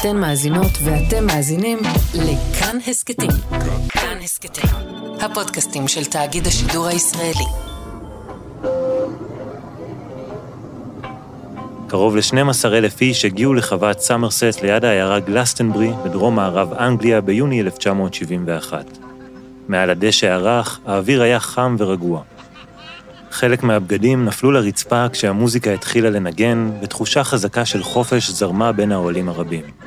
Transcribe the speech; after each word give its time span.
אתן 0.00 0.16
מאזינות 0.16 0.70
ואתם 0.84 1.26
מאזינים 1.26 1.78
לכאן 2.14 2.78
הסכתים. 2.86 3.30
כאן 3.88 4.18
הסכתים, 4.24 4.70
הפודקאסטים 5.20 5.88
של 5.88 6.04
תאגיד 6.04 6.46
השידור 6.46 6.86
הישראלי. 6.86 7.44
קרוב 11.88 12.16
ל-12 12.16 12.66
אלף 12.66 13.00
איש 13.00 13.24
הגיעו 13.24 13.54
לחוות 13.54 14.00
סמרסט 14.00 14.62
ליד 14.62 14.84
העיירה 14.84 15.20
גלסטנברי 15.20 15.90
בדרום 16.04 16.36
מערב 16.36 16.72
אנגליה 16.72 17.20
ביוני 17.20 17.60
1971. 17.60 18.84
מעל 19.68 19.90
הדשא 19.90 20.32
הרך, 20.32 20.80
האוויר 20.86 21.22
היה 21.22 21.40
חם 21.40 21.76
ורגוע. 21.78 22.22
חלק 23.30 23.62
מהבגדים 23.62 24.24
נפלו 24.24 24.52
לרצפה 24.52 25.08
כשהמוזיקה 25.08 25.72
התחילה 25.72 26.10
לנגן, 26.10 26.70
ותחושה 26.82 27.24
חזקה 27.24 27.64
של 27.64 27.82
חופש 27.82 28.30
זרמה 28.30 28.72
בין 28.72 28.92
העולים 28.92 29.28
הרבים. 29.28 29.85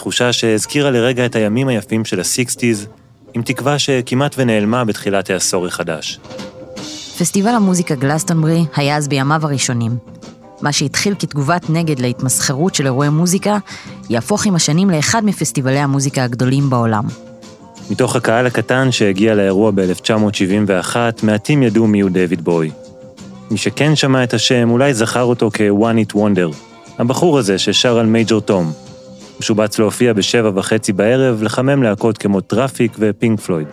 תחושה 0.00 0.32
שהזכירה 0.32 0.90
לרגע 0.90 1.26
את 1.26 1.36
הימים 1.36 1.68
היפים 1.68 2.04
של 2.04 2.20
הסיקסטיז, 2.20 2.86
עם 3.34 3.42
תקווה 3.42 3.78
שכמעט 3.78 4.34
ונעלמה 4.38 4.84
בתחילת 4.84 5.30
העשור 5.30 5.66
החדש. 5.66 6.20
פסטיבל 7.18 7.50
המוזיקה 7.50 7.94
גלסטונברי 7.94 8.64
היה 8.76 8.96
אז 8.96 9.08
בימיו 9.08 9.40
הראשונים. 9.42 9.96
מה 10.60 10.72
שהתחיל 10.72 11.14
כתגובת 11.18 11.70
נגד 11.70 11.98
להתמסחרות 11.98 12.74
של 12.74 12.86
אירועי 12.86 13.08
מוזיקה, 13.08 13.58
יהפוך 14.10 14.46
עם 14.46 14.54
השנים 14.54 14.90
לאחד 14.90 15.24
מפסטיבלי 15.24 15.78
המוזיקה 15.78 16.24
הגדולים 16.24 16.70
בעולם. 16.70 17.04
מתוך 17.90 18.16
הקהל 18.16 18.46
הקטן 18.46 18.92
שהגיע 18.92 19.34
לאירוע 19.34 19.70
ב-1971, 19.74 20.96
מעטים 21.22 21.62
ידעו 21.62 21.86
מיהו 21.86 22.08
דויד 22.08 22.44
בוי. 22.44 22.70
מי 23.50 23.56
שכן 23.58 23.96
שמע 23.96 24.24
את 24.24 24.34
השם 24.34 24.70
אולי 24.70 24.94
זכר 24.94 25.22
אותו 25.22 25.50
כ-One 25.54 26.10
It 26.10 26.16
Wonder, 26.16 26.54
הבחור 26.98 27.38
הזה 27.38 27.58
ששר 27.58 27.98
על 27.98 28.06
מייג'ור 28.06 28.40
תום. 28.40 28.72
הוא 29.40 29.44
שובץ 29.44 29.78
להופיע 29.78 30.12
בשבע 30.12 30.50
וחצי 30.54 30.92
בערב, 30.92 31.42
לחמם 31.42 31.82
להקות 31.82 32.18
כמו 32.18 32.40
טראפיק 32.40 32.92
ופינק 32.98 33.40
פלויד. 33.40 33.66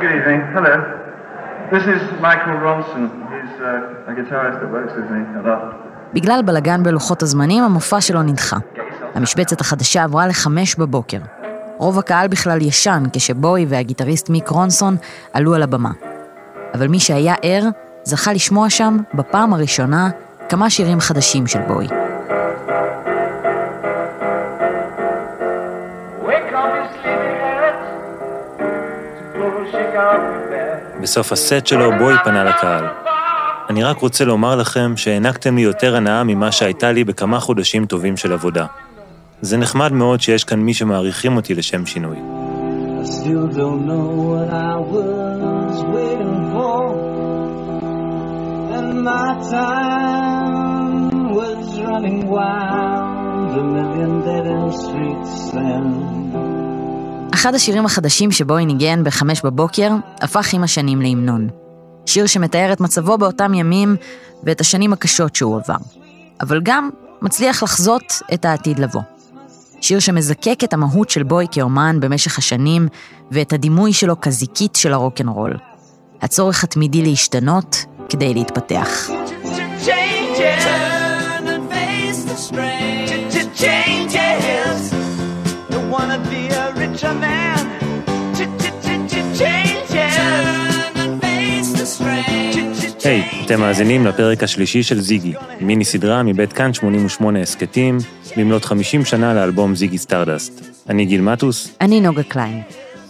Good 0.00 0.12
evening. 0.18 0.42
Hello. 0.56 0.74
This 1.72 1.84
is 1.94 2.02
Michael 2.26 2.56
Ronson. 2.66 3.04
He's 3.32 3.54
uh, 3.60 4.10
a 4.10 4.12
guitarist 4.18 4.58
that 4.60 4.70
works 4.76 4.92
with 4.96 5.08
me 5.14 5.20
a 5.40 5.42
lot. 5.48 5.84
בגלל 6.14 6.40
בלגן 6.44 6.82
בלוחות 6.82 7.22
הזמנים, 7.22 7.64
המופע 7.64 8.00
שלו 8.00 8.22
נדחה. 8.22 8.56
המשבצת 9.14 9.60
החדשה 9.60 10.04
עברה 10.04 10.26
לחמש 10.26 10.74
בבוקר. 10.74 11.18
רוב 11.78 11.98
הקהל 11.98 12.28
בכלל 12.28 12.62
ישן 12.62 13.02
כשבוי 13.12 13.66
והגיטריסט 13.68 14.30
מיק 14.30 14.48
רונסון 14.48 14.96
עלו 15.32 15.54
על 15.54 15.62
הבמה. 15.62 15.90
אבל 16.74 16.88
מי 16.88 17.00
שהיה 17.00 17.34
ער, 17.42 17.64
זכה 18.04 18.32
לשמוע 18.32 18.70
שם, 18.70 18.96
בפעם 19.14 19.54
הראשונה, 19.54 20.10
כמה 20.48 20.70
שירים 20.70 21.00
חדשים 21.00 21.46
של 21.46 21.60
בוי. 21.60 21.86
בסוף 31.02 31.32
הסט 31.32 31.66
שלו 31.66 31.90
בוי 31.98 32.14
פנה 32.24 32.44
לקהל. 32.44 32.84
אני 33.70 33.84
רק 33.84 33.98
רוצה 33.98 34.24
לומר 34.24 34.56
לכם 34.56 34.96
שהענקתם 34.96 35.56
לי 35.56 35.62
יותר 35.62 35.96
הנאה 35.96 36.24
ממה 36.24 36.52
שהייתה 36.52 36.92
לי 36.92 37.04
בכמה 37.04 37.40
חודשים 37.40 37.86
טובים 37.86 38.16
של 38.16 38.32
עבודה. 38.32 38.66
זה 39.44 39.56
נחמד 39.56 39.92
מאוד 39.92 40.20
שיש 40.20 40.44
כאן 40.44 40.60
מי 40.60 40.74
שמעריכים 40.74 41.36
אותי 41.36 41.54
לשם 41.54 41.86
שינוי. 41.86 42.16
אחד 57.34 57.54
השירים 57.54 57.86
החדשים 57.86 58.32
שבוי 58.32 58.66
ניגן 58.66 59.04
בחמש 59.04 59.40
בבוקר, 59.44 59.90
הפך 60.20 60.54
עם 60.54 60.64
השנים 60.64 61.02
להמנון. 61.02 61.48
שיר 62.06 62.26
שמתאר 62.26 62.72
את 62.72 62.80
מצבו 62.80 63.18
באותם 63.18 63.54
ימים 63.54 63.96
ואת 64.44 64.60
השנים 64.60 64.92
הקשות 64.92 65.36
שהוא 65.36 65.56
עבר. 65.56 65.76
אבל 66.40 66.60
גם 66.62 66.90
מצליח 67.22 67.62
לחזות 67.62 68.22
את 68.34 68.44
העתיד 68.44 68.78
לבוא. 68.78 69.13
שיר 69.80 69.98
שמזקק 69.98 70.58
את 70.64 70.72
המהות 70.72 71.10
של 71.10 71.22
בוי 71.22 71.46
כאומן 71.50 72.00
במשך 72.00 72.38
השנים 72.38 72.88
ואת 73.30 73.52
הדימוי 73.52 73.92
שלו 73.92 74.20
כזיקית 74.20 74.76
של 74.76 74.92
הרוקנרול. 74.92 75.56
הצורך 76.22 76.64
התמידי 76.64 77.02
להשתנות 77.02 77.84
כדי 78.08 78.34
להתפתח. 78.34 79.10
היי, 93.04 93.22
hey, 93.30 93.44
אתם 93.46 93.60
מאזינים 93.60 94.06
לפרק 94.06 94.42
השלישי 94.42 94.82
של 94.82 95.00
זיגי, 95.00 95.34
מיני 95.60 95.84
סדרה 95.84 96.22
מבית 96.22 96.52
כאן 96.52 96.74
88 96.74 97.40
הסכתים, 97.40 97.98
במלאת 98.36 98.64
50 98.64 99.04
שנה 99.04 99.34
לאלבום 99.34 99.74
זיגי 99.74 99.98
סטרדסט. 99.98 100.60
אני 100.88 101.04
גיל 101.04 101.20
מטוס. 101.20 101.76
אני 101.80 102.00
נוגה 102.00 102.22
קליין. 102.22 102.62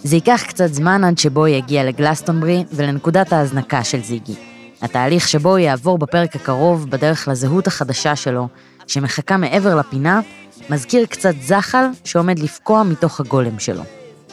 זה 0.03 0.15
ייקח 0.15 0.43
קצת 0.47 0.73
זמן 0.73 1.03
עד 1.03 1.17
שבוי 1.17 1.47
יגיע 1.47 1.83
לגלסטונברי 1.83 2.63
ולנקודת 2.71 3.33
ההזנקה 3.33 3.83
של 3.83 4.01
זיגי. 4.01 4.33
התהליך 4.81 5.27
שבו 5.27 5.49
הוא 5.49 5.57
יעבור 5.57 5.97
בפרק 5.97 6.35
הקרוב 6.35 6.89
בדרך 6.89 7.27
לזהות 7.27 7.67
החדשה 7.67 8.15
שלו, 8.15 8.47
שמחכה 8.87 9.37
מעבר 9.37 9.75
לפינה, 9.75 10.21
מזכיר 10.69 11.05
קצת 11.05 11.33
זחל 11.41 11.85
שעומד 12.03 12.39
לפקוע 12.39 12.83
מתוך 12.83 13.19
הגולם 13.19 13.59
שלו. 13.59 13.83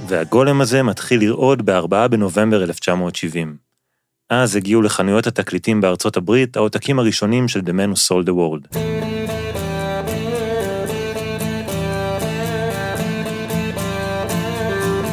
והגולם 0.07 0.61
הזה 0.61 0.83
מתחיל 0.83 1.21
לרעוד 1.21 1.67
ב-4 1.67 2.09
בנובמבר 2.09 2.63
1970. 2.63 3.72
אז 4.35 4.57
הגיעו 4.57 4.83
לחנויות 4.83 5.27
התקליטים 5.27 5.81
בארצות 5.81 6.17
הברית 6.17 6.57
העותקים 6.57 6.99
הראשונים 6.99 7.49
של 7.49 7.61
The 7.61 7.63
Man 7.63 7.97
Who 7.97 7.99
Sold 8.09 8.27
the 8.27 8.33
World. 8.33 8.79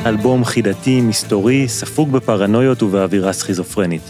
אלבום 0.05 0.45
חידתי, 0.45 1.01
מסתורי, 1.01 1.67
ספוג 1.67 2.11
בפרנויות 2.11 2.83
ובאווירה 2.83 3.33
סכיזופרנית. 3.33 4.01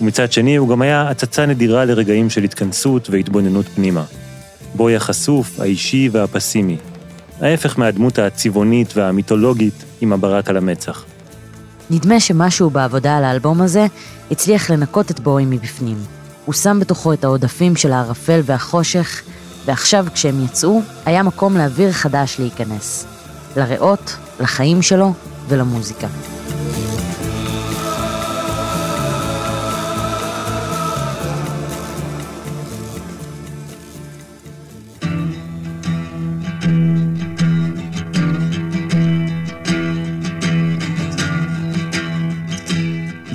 ומצד 0.00 0.32
שני 0.32 0.56
הוא 0.56 0.68
גם 0.68 0.82
היה 0.82 1.08
הצצה 1.08 1.46
נדירה 1.46 1.84
לרגעים 1.84 2.30
של 2.30 2.42
התכנסות 2.42 3.10
והתבוננות 3.10 3.66
פנימה. 3.66 4.04
בוי 4.74 4.96
החשוף, 4.96 5.60
האישי 5.60 6.08
והפסימי. 6.12 6.76
ההפך 7.40 7.78
מהדמות 7.78 8.18
הצבעונית 8.18 8.96
והמיתולוגית 8.96 9.84
עם 10.00 10.12
הברק 10.12 10.50
על 10.50 10.56
המצח. 10.56 11.04
נדמה 11.90 12.20
שמשהו 12.20 12.70
בעבודה 12.70 13.16
על 13.16 13.24
האלבום 13.24 13.60
הזה 13.60 13.86
הצליח 14.30 14.70
לנקות 14.70 15.10
את 15.10 15.20
בוי 15.20 15.44
מבפנים. 15.46 15.96
הוא 16.44 16.54
שם 16.54 16.80
בתוכו 16.80 17.12
את 17.12 17.24
העודפים 17.24 17.76
של 17.76 17.92
הערפל 17.92 18.40
והחושך, 18.44 19.22
ועכשיו 19.64 20.06
כשהם 20.14 20.44
יצאו, 20.44 20.80
היה 21.06 21.22
מקום 21.22 21.56
לאוויר 21.56 21.92
חדש 21.92 22.36
להיכנס. 22.38 23.06
לריאות, 23.56 24.16
לחיים 24.40 24.82
שלו 24.82 25.12
ולמוזיקה. 25.48 26.08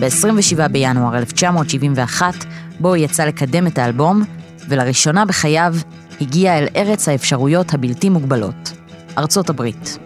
ב-27 0.10 0.68
בינואר 0.68 1.18
1971, 1.18 2.34
בו 2.80 2.96
יצא 2.96 3.26
לקדם 3.26 3.68
את 3.68 3.78
האלבום, 3.78 4.24
ולראשונה 4.70 5.26
בחייו 5.26 5.76
הגיע 6.22 6.58
אל 6.60 6.68
ארץ 6.76 7.10
האפשרויות 7.10 7.74
הבלתי 7.74 8.10
מוגבלות, 8.10 8.74
ארצות 9.18 9.50
הברית. 9.50 9.98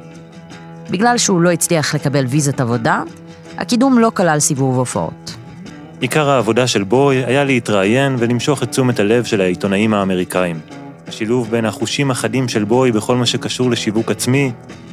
בגלל 0.89 1.17
שהוא 1.17 1.41
לא 1.41 1.51
הצליח 1.51 1.95
לקבל 1.95 2.25
ויזת 2.25 2.61
עבודה, 2.61 3.03
הקידום 3.57 4.00
לא 4.00 4.11
כלל 4.13 4.39
סיבוב 4.39 4.77
הופעות. 4.77 5.35
עיקר 6.00 6.29
העבודה 6.29 6.67
של 6.67 6.83
בוי 6.83 7.25
היה 7.25 7.44
להתראיין 7.44 8.15
ולמשוך 8.19 8.63
את 8.63 8.69
תשומת 8.69 8.99
הלב 8.99 9.23
של 9.23 9.41
העיתונאים 9.41 9.94
האמריקאים. 9.94 10.59
השילוב 11.07 11.51
בין 11.51 11.65
החושים 11.65 12.11
החדים 12.11 12.49
של 12.49 12.63
בוי 12.63 12.91
בכל 12.91 13.15
מה 13.15 13.25
שקשור 13.25 13.71
לשיווק 13.71 14.11
עצמי, 14.11 14.51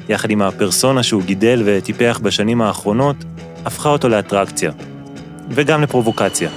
יחד 0.09 0.31
עם 0.31 0.43
הפרסונה 0.43 1.03
שהוא 1.03 1.23
גידל 1.23 1.63
וטיפח 1.65 2.21
בשנים 2.23 2.63
האחרונות, 2.63 3.17
הפכה 3.65 3.89
אותו 3.89 4.09
לאטרקציה. 4.09 4.73
וגם 5.51 5.83
לפרובוקציה. 5.83 6.51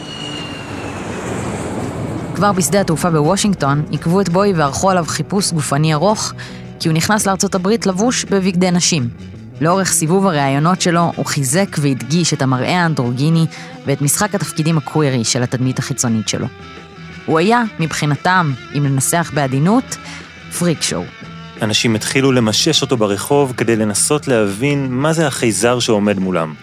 כבר 2.35 2.51
בשדה 2.51 2.81
התעופה 2.81 3.11
בוושינגטון 3.11 3.83
עיכבו 3.89 4.21
את 4.21 4.29
בוי 4.29 4.53
וערכו 4.53 4.89
עליו 4.89 5.05
חיפוש 5.07 5.53
גופני 5.53 5.93
ארוך, 5.93 6.33
כי 6.79 6.87
הוא 6.87 6.95
נכנס 6.95 7.27
לארצות 7.27 7.55
הברית 7.55 7.85
לבוש 7.85 8.25
בבגדי 8.25 8.71
נשים. 8.71 9.09
לאורך 9.61 9.91
סיבוב 9.91 10.27
הראיונות 10.27 10.81
שלו 10.81 11.11
הוא 11.15 11.25
חיזק 11.25 11.77
והדגיש 11.81 12.33
את 12.33 12.41
המראה 12.41 12.81
האנדרוגיני 12.83 13.45
ואת 13.85 14.01
משחק 14.01 14.35
התפקידים 14.35 14.77
הקווירי 14.77 15.23
של 15.23 15.43
התדמית 15.43 15.79
החיצונית 15.79 16.27
שלו. 16.27 16.47
הוא 17.25 17.39
היה, 17.39 17.63
מבחינתם, 17.79 18.53
אם 18.77 18.85
לנסח 18.85 19.31
בעדינות, 19.33 19.97
פריק 20.59 20.81
שואו. 20.81 21.03
אנשים 21.61 21.95
התחילו 21.95 22.31
למשש 22.31 22.81
אותו 22.81 22.97
ברחוב 22.97 23.53
כדי 23.57 23.75
לנסות 23.75 24.27
להבין 24.27 24.87
מה 24.91 25.13
זה 25.13 25.27
החייזר 25.27 25.79
שעומד 25.79 26.19
מולם. 26.19 26.53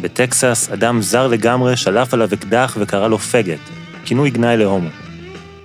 בטקסס, 0.00 0.68
אדם 0.72 1.02
זר 1.02 1.26
לגמרי 1.26 1.76
שלף 1.76 2.14
עליו 2.14 2.28
אקדח 2.32 2.76
וקרא 2.80 3.08
לו 3.08 3.18
פגט, 3.18 3.58
כינוי 4.04 4.30
גנאי 4.30 4.56
להומו. 4.56 4.88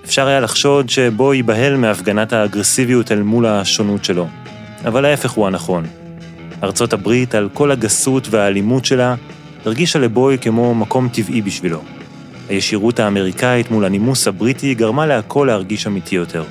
אפשר 0.05 0.27
היה 0.27 0.39
לחשוד 0.39 0.89
שבו 0.89 1.33
ייבהל 1.33 1.77
מהפגנת 1.77 2.33
האגרסיביות 2.33 3.11
אל 3.11 3.21
מול 3.21 3.45
השונות 3.45 4.05
שלו, 4.05 4.27
אבל 4.85 5.05
ההפך 5.05 5.31
הוא 5.31 5.47
הנכון. 5.47 5.85
ארצות 6.63 6.93
הברית, 6.93 7.35
על 7.35 7.49
כל 7.53 7.71
הגסות 7.71 8.27
והאלימות 8.29 8.85
שלה, 8.85 9.15
הרגישה 9.65 9.99
לבוי 9.99 10.37
כמו 10.37 10.75
מקום 10.75 11.09
טבעי 11.09 11.41
בשבילו. 11.41 11.81
הישירות 12.49 12.99
האמריקאית 12.99 13.71
מול 13.71 13.85
הנימוס 13.85 14.27
הבריטי 14.27 14.73
גרמה 14.73 15.05
להכל 15.05 15.45
להרגיש 15.47 15.87
אמיתי 15.87 16.15
יותר. 16.15 16.43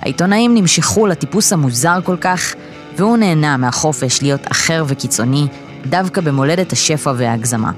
העיתונאים 0.00 0.54
נמשכו 0.54 1.06
לטיפוס 1.06 1.52
המוזר 1.52 1.98
כל 2.04 2.16
כך, 2.20 2.54
והוא 2.96 3.16
נהנה 3.16 3.56
מהחופש 3.56 4.22
להיות 4.22 4.46
אחר 4.52 4.84
וקיצוני, 4.88 5.46
דווקא 5.86 6.20
במולדת 6.20 6.72
השפע 6.72 7.12
וההגזמה. 7.16 7.72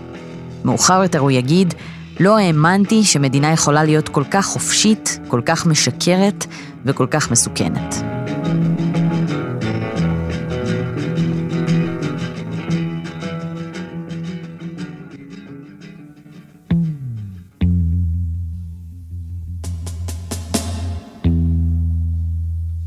מאוחר 0.65 1.03
יותר 1.03 1.19
הוא 1.19 1.31
יגיד, 1.31 1.75
לא 2.21 2.39
האמנתי 2.39 3.05
שמדינה 3.05 3.53
יכולה 3.53 3.85
להיות 3.85 4.09
כל 4.09 4.25
כך 4.31 4.47
חופשית, 4.47 5.19
כל 5.29 5.41
כך 5.45 5.67
משקרת 5.67 6.47
וכל 6.85 7.07
כך 7.11 7.31
מסוכנת. 7.31 7.95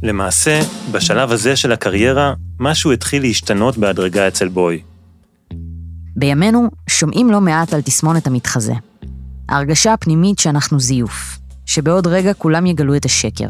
למעשה, 0.04 0.60
בשלב 0.92 1.32
הזה 1.32 1.56
של 1.56 1.72
הקריירה, 1.72 2.34
משהו 2.60 2.92
התחיל 2.92 3.22
להשתנות 3.22 3.78
בהדרגה 3.78 4.28
אצל 4.28 4.48
בוי. 4.48 4.95
בימינו 6.16 6.70
שומעים 6.90 7.32
לא 7.32 7.42
מעט 7.42 7.74
על 7.74 7.82
תסמונת 7.82 8.28
המתחזה. 8.28 8.74
ההרגשה 9.50 9.94
הפנימית 9.94 10.40
שאנחנו 10.40 10.80
זיוף, 10.80 11.40
שבעוד 11.66 12.08
רגע 12.08 12.34
כולם 12.34 12.66
יגלו 12.66 12.96
את 12.96 13.06
השקר. 13.06 13.50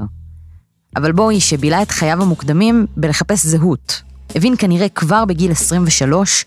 אבל 0.95 1.12
בוי, 1.12 1.39
שבילה 1.39 1.81
את 1.81 1.91
חייו 1.91 2.21
המוקדמים 2.21 2.85
בלחפש 2.97 3.45
זהות, 3.45 4.01
הבין 4.35 4.53
כנראה 4.57 4.89
כבר 4.89 5.25
בגיל 5.25 5.51
23 5.51 6.45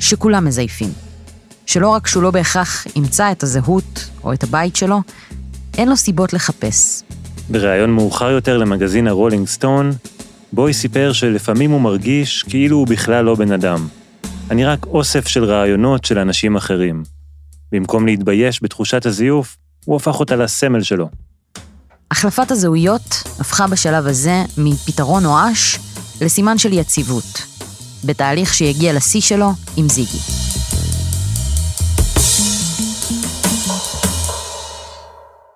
שכולם 0.00 0.44
מזייפים. 0.44 0.90
שלא 1.66 1.88
רק 1.88 2.06
שהוא 2.06 2.22
לא 2.22 2.30
בהכרח 2.30 2.86
ימצא 2.96 3.32
את 3.32 3.42
הזהות 3.42 4.10
או 4.24 4.32
את 4.32 4.42
הבית 4.42 4.76
שלו, 4.76 5.00
אין 5.78 5.88
לו 5.88 5.96
סיבות 5.96 6.32
לחפש. 6.32 7.02
בריאיון 7.50 7.90
מאוחר 7.90 8.30
יותר 8.30 8.58
למגזין 8.58 9.06
הרולינג 9.06 9.46
סטון, 9.46 9.90
בוי 10.52 10.72
סיפר 10.72 11.12
שלפעמים 11.12 11.70
הוא 11.70 11.80
מרגיש 11.80 12.42
כאילו 12.42 12.76
הוא 12.76 12.86
בכלל 12.86 13.24
לא 13.24 13.34
בן 13.34 13.52
אדם. 13.52 13.86
אני 14.50 14.64
רק 14.64 14.86
אוסף 14.86 15.28
של 15.28 15.44
רעיונות 15.44 16.04
של 16.04 16.18
אנשים 16.18 16.56
אחרים. 16.56 17.02
במקום 17.72 18.06
להתבייש 18.06 18.62
בתחושת 18.62 19.06
הזיוף, 19.06 19.56
הוא 19.84 19.96
הפך 19.96 20.20
אותה 20.20 20.36
לסמל 20.36 20.82
שלו. 20.82 21.08
החלפת 22.10 22.50
הזהויות 22.50 23.22
הפכה 23.40 23.66
בשלב 23.66 24.06
הזה 24.06 24.42
מפתרון 24.58 25.22
נואש 25.22 25.78
לסימן 26.20 26.58
של 26.58 26.72
יציבות, 26.72 27.42
בתהליך 28.04 28.54
שיגיע 28.54 28.92
לשיא 28.92 29.20
שלו 29.20 29.50
עם 29.76 29.88
זיגי. 29.88 30.18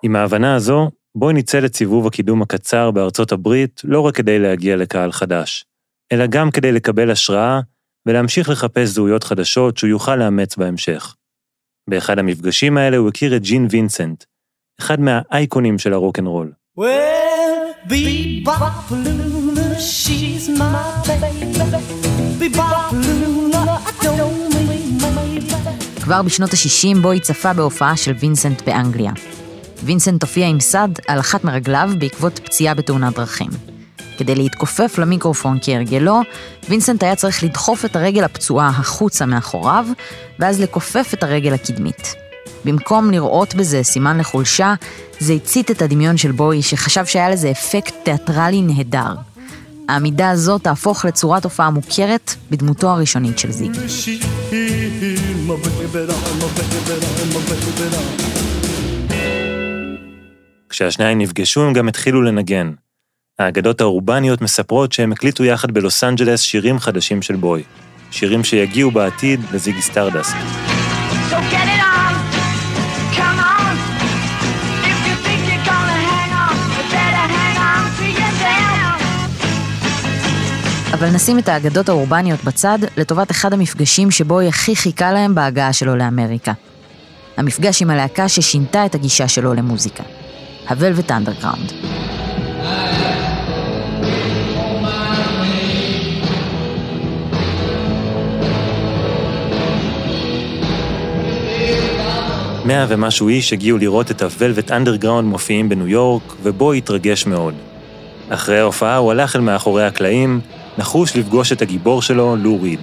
עם 0.02 0.16
ההבנה 0.16 0.54
הזו, 0.54 0.90
בואי 1.14 1.34
ניצל 1.34 1.64
את 1.64 1.76
סיבוב 1.76 2.06
הקידום 2.06 2.42
הקצר 2.42 2.90
בארצות 2.90 3.32
הברית 3.32 3.80
לא 3.84 4.00
רק 4.00 4.14
כדי 4.14 4.38
להגיע 4.38 4.76
לקהל 4.76 5.12
חדש, 5.12 5.64
אלא 6.12 6.26
גם 6.26 6.50
כדי 6.50 6.72
לקבל 6.72 7.10
השראה 7.10 7.60
ולהמשיך 8.06 8.48
לחפש 8.48 8.88
זהויות 8.88 9.24
חדשות 9.24 9.76
שהוא 9.76 9.90
יוכל 9.90 10.16
לאמץ 10.16 10.56
בהמשך. 10.56 11.14
באחד 11.90 12.18
המפגשים 12.18 12.76
האלה 12.76 12.96
הוא 12.96 13.08
הכיר 13.08 13.36
את 13.36 13.42
ג'ין 13.42 13.66
וינסנט, 13.70 14.24
אחד 14.80 15.00
מהאייקונים 15.00 15.78
של 15.78 15.92
הרוקנרול. 15.92 16.52
כבר 26.00 26.22
בשנות 26.22 26.50
ה-60 26.50 26.98
בוי 27.02 27.20
צפה 27.20 27.52
בהופעה 27.52 27.96
של 27.96 28.12
וינסנט 28.20 28.62
באנגליה. 28.62 29.12
וינסנט 29.84 30.22
הופיע 30.22 30.46
עם 30.46 30.60
סד 30.60 30.88
על 31.08 31.20
אחת 31.20 31.44
מרגליו 31.44 31.90
בעקבות 31.98 32.38
פציעה 32.38 32.74
בתאונת 32.74 33.14
דרכים. 33.14 33.79
כדי 34.20 34.34
להתכופף 34.34 34.98
למיקרופון 34.98 35.58
כהרגלו, 35.62 36.20
וינסנט 36.68 37.02
היה 37.02 37.16
צריך 37.16 37.44
לדחוף 37.44 37.84
את 37.84 37.96
הרגל 37.96 38.24
הפצועה 38.24 38.68
החוצה 38.68 39.26
מאחוריו, 39.26 39.86
ואז 40.38 40.60
לכופף 40.60 41.10
את 41.14 41.22
הרגל 41.22 41.54
הקדמית. 41.54 42.14
במקום 42.64 43.10
לראות 43.10 43.54
בזה 43.54 43.82
סימן 43.82 44.18
לחולשה, 44.18 44.74
זה 45.18 45.32
הצית 45.32 45.70
את 45.70 45.82
הדמיון 45.82 46.16
של 46.16 46.32
בוי, 46.32 46.62
שחשב 46.62 47.06
שהיה 47.06 47.30
לזה 47.30 47.50
אפקט 47.50 47.94
תיאטרלי 48.02 48.62
נהדר. 48.62 49.14
העמידה 49.88 50.30
הזו 50.30 50.58
תהפוך 50.58 51.04
לצורת 51.04 51.44
הופעה 51.44 51.70
מוכרת 51.70 52.34
בדמותו 52.50 52.90
הראשונית 52.90 53.38
של 53.38 53.50
זיגי. 53.50 53.80
כשהשניים 60.68 61.18
נפגשו 61.18 61.62
הם 61.62 61.72
גם 61.72 61.88
התחילו 61.88 62.22
לנגן. 62.22 62.72
האגדות 63.40 63.80
האורבניות 63.80 64.42
מספרות 64.42 64.92
שהם 64.92 65.12
הקליטו 65.12 65.44
יחד 65.44 65.70
בלוס 65.70 66.04
אנג'לס 66.04 66.40
שירים 66.40 66.78
חדשים 66.78 67.22
של 67.22 67.36
בוי. 67.36 67.62
שירים 68.10 68.44
שיגיעו 68.44 68.90
בעתיד 68.90 69.40
לזיגי 69.52 69.82
סטרדסט. 69.82 70.32
So 71.30 71.36
אבל 80.92 81.10
נשים 81.10 81.38
את 81.38 81.48
האגדות 81.48 81.88
האורבניות 81.88 82.44
בצד 82.44 82.78
לטובת 82.96 83.30
אחד 83.30 83.52
המפגשים 83.52 84.10
שבוי 84.10 84.40
הכי 84.40 84.76
חיכה 84.76 85.12
להם 85.12 85.34
בהגעה 85.34 85.72
שלו 85.72 85.96
לאמריקה. 85.96 86.52
המפגש 87.36 87.82
עם 87.82 87.90
הלהקה 87.90 88.28
ששינתה 88.28 88.86
את 88.86 88.94
הגישה 88.94 89.28
שלו 89.28 89.54
למוזיקה. 89.54 90.02
הוולווט 90.68 91.10
אנדרגראונד. 91.10 91.72
Yeah. 92.60 93.19
מאה 102.70 102.86
ומשהו 102.88 103.28
איש 103.28 103.52
הגיעו 103.52 103.78
לראות 103.78 104.10
את 104.10 104.22
הוולווט 104.22 104.70
אנדרגראונד 104.70 105.28
מופיעים 105.28 105.68
בניו 105.68 105.88
יורק, 105.88 106.22
ובוי 106.42 106.72
התרגש 106.72 107.26
מאוד. 107.26 107.54
אחרי 108.28 108.58
ההופעה 108.58 108.96
הוא 108.96 109.10
הלך 109.10 109.36
אל 109.36 109.40
מאחורי 109.40 109.86
הקלעים, 109.86 110.40
נחוש 110.78 111.16
לפגוש 111.16 111.52
את 111.52 111.62
הגיבור 111.62 112.02
שלו, 112.02 112.36
לו 112.36 112.58
ריד. 112.62 112.80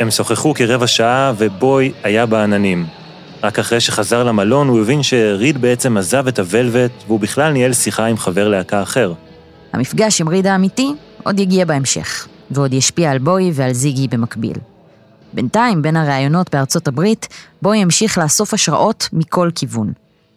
הם 0.00 0.10
שוחחו 0.10 0.54
כרבע 0.54 0.86
שעה, 0.86 1.32
ובוי 1.38 1.92
היה 2.04 2.26
בעננים. 2.26 2.86
רק 3.42 3.58
אחרי 3.58 3.80
שחזר 3.80 4.24
למלון 4.24 4.68
הוא 4.68 4.80
הבין 4.80 5.02
שריד 5.02 5.60
בעצם 5.60 5.96
עזב 5.96 6.28
את 6.28 6.38
הוולווט, 6.38 6.92
והוא 7.06 7.20
בכלל 7.20 7.52
ניהל 7.52 7.72
שיחה 7.72 8.06
עם 8.06 8.16
חבר 8.16 8.48
להקה 8.48 8.82
אחר. 8.82 9.12
המפגש 9.72 10.20
עם 10.20 10.28
ריד 10.28 10.46
האמיתי 10.46 10.92
עוד 11.24 11.40
יגיע 11.40 11.64
בהמשך, 11.64 12.28
ועוד 12.50 12.72
ישפיע 12.72 13.10
על 13.10 13.18
בוי 13.18 13.50
ועל 13.54 13.72
זיגי 13.72 14.08
במקביל. 14.08 14.56
בינתיים, 15.36 15.82
בין 15.82 15.96
הראיונות 15.96 16.54
בארצות 16.54 16.88
הברית, 16.88 17.28
בוי 17.62 17.78
המשיך 17.78 18.18
לאסוף 18.18 18.54
השראות 18.54 19.08
מכל 19.12 19.50
כיוון, 19.54 19.92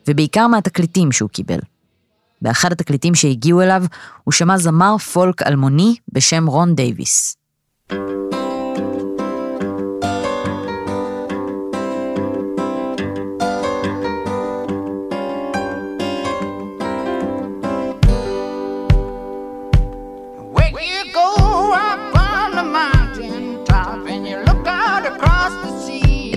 ובעיקר 0.08 0.48
מהתקליטים 0.48 1.12
שהוא 1.12 1.30
קיבל. 1.30 1.60
באחד 2.42 2.72
התקליטים 2.72 3.16
שהגיעו 3.16 3.62
אליו, 3.62 3.84
הוא 4.24 4.32
שמע 4.32 4.58
זמר 4.58 4.98
פולק 4.98 5.42
אלמוני 5.42 5.96
בשם 6.14 6.48
רון 6.48 6.76
דייוויס. 6.76 7.36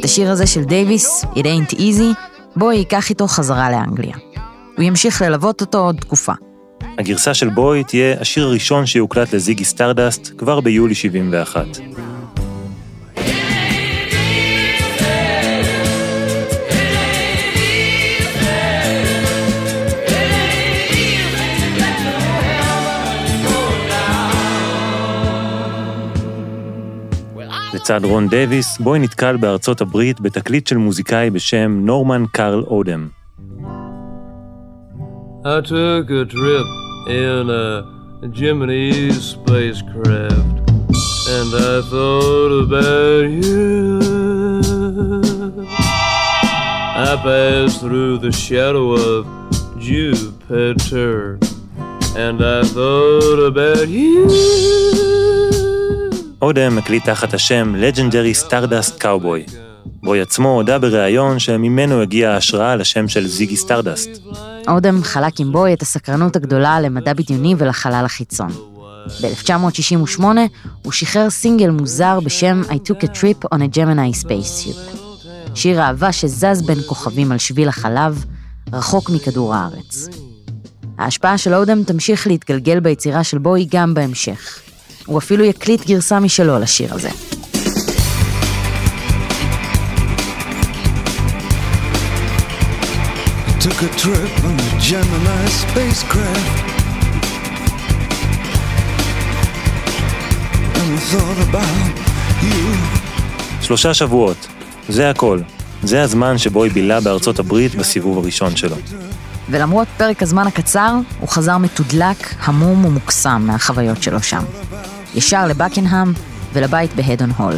את 0.02 0.06
השיר 0.06 0.30
הזה 0.30 0.47
של 0.47 0.64
דייוויס, 0.64 1.25
It 1.25 1.38
Ain't 1.38 1.75
Easy, 1.75 2.18
בוי 2.57 2.73
ייקח 2.73 3.11
איתו 3.11 3.26
חזרה 3.26 3.71
לאנגליה. 3.71 4.16
הוא 4.76 4.85
ימשיך 4.85 5.23
ללוות 5.23 5.61
אותו 5.61 5.78
עוד 5.78 5.97
תקופה. 6.00 6.32
הגרסה 6.99 7.35
של 7.35 7.49
בוי 7.49 7.85
תהיה 7.85 8.21
השיר 8.21 8.47
הראשון 8.47 8.87
שיוקלט 8.87 9.35
לזיגי 9.35 9.64
סטרדסט 9.64 10.30
כבר 10.38 10.61
ביולי 10.61 10.94
71. 10.94 11.66
לצד 27.83 28.05
רון 28.05 28.29
דייוויס, 28.29 28.79
בוי 28.79 28.99
נתקל 28.99 29.37
בארצות 29.37 29.81
הברית 29.81 30.21
בתקליט 30.21 30.67
של 30.67 30.77
מוזיקאי 30.77 31.31
בשם 31.31 31.81
נורמן 31.85 32.25
קרל 32.33 32.62
אודם. 32.67 33.09
Jupiter 49.89 51.19
and 52.27 52.39
I 52.57 52.61
thought 52.75 53.41
about 53.51 53.89
you. 53.99 54.12
אודם 56.43 56.77
מקליט 56.77 57.05
תחת 57.05 57.35
השם 57.35 57.75
Legendary 57.75 58.47
Stardust 58.47 59.03
Cowboy. 59.03 59.53
בוי 60.03 60.21
עצמו 60.21 60.49
הודה 60.49 60.79
בריאיון 60.79 61.39
שממנו 61.39 62.03
הגיעה 62.03 62.35
ההשראה 62.35 62.77
לשם 62.77 63.09
של 63.09 63.27
זיגי 63.27 63.57
סטרדסט. 63.57 64.11
אודם 64.69 65.03
חלק 65.03 65.41
עם 65.41 65.53
בוי 65.53 65.73
את 65.73 65.83
הסקרנות 65.83 66.37
הגדולה 66.37 66.81
למדע 66.81 67.13
בדיוני 67.13 67.55
ולחלל 67.59 68.05
החיצון. 68.05 68.49
ב-1968 69.23 70.25
הוא 70.83 70.93
שחרר 70.93 71.31
סינגל 71.31 71.71
מוזר 71.71 72.21
בשם 72.21 72.63
I 72.69 72.75
took 72.89 73.05
a 73.05 73.09
trip 73.09 73.55
on 73.55 73.59
a 73.59 73.77
Gemini 73.77 74.25
spaceship. 74.25 74.97
שיר 75.55 75.81
אהבה 75.81 76.13
שזז 76.13 76.63
בין 76.67 76.79
כוכבים 76.87 77.33
על 77.33 77.39
שביל 77.39 77.69
החלב, 77.69 78.25
רחוק 78.73 79.11
מכדור 79.11 79.55
הארץ. 79.55 80.09
ההשפעה 80.99 81.39
של 81.39 81.55
אודם 81.55 81.85
תמשיך 81.85 82.27
להתגלגל 82.27 82.81
ביצירה 82.81 83.25
של 83.25 83.39
בוי 83.39 83.67
גם 83.71 83.95
בהמשך. 83.95 84.72
הוא 85.06 85.18
אפילו 85.18 85.44
יקליט 85.44 85.87
גרסה 85.87 86.21
משלו 86.21 86.59
לשיר 86.59 86.94
הזה. 86.94 87.11
took 93.62 93.82
a 93.82 93.92
trip 94.02 94.35
on 94.49 94.54
a 94.66 94.71
Gemini 94.88 95.42
spacecraft. 95.62 96.56
And 100.78 100.87
we 100.92 100.99
thought 101.11 101.40
about 101.49 101.94
you. 102.42 102.76
שלושה 103.61 103.94
שבועות, 103.94 104.47
זה 104.88 105.11
הכל. 105.11 105.40
זה 105.82 106.02
הזמן 106.02 106.38
שבו 106.38 106.64
היא 106.64 106.73
בילה 106.73 107.00
בארצות 107.00 107.38
הברית 107.38 107.75
בסיבוב 107.75 108.18
הראשון 108.18 108.56
שלו. 108.56 108.76
ולמרות 109.50 109.88
פרק 109.97 110.23
הזמן 110.23 110.47
הקצר, 110.47 110.94
הוא 111.21 111.28
חזר 111.28 111.59
מתודלק, 111.59 112.35
המום 112.40 112.85
ומוקסם 112.85 113.42
מהחוויות 113.47 114.02
שלו 114.02 114.23
שם. 114.23 114.42
ישר 115.14 115.47
לבקינהאם 115.47 116.12
ולבית 116.52 116.90
בהדון 116.95 117.31
הול. 117.31 117.54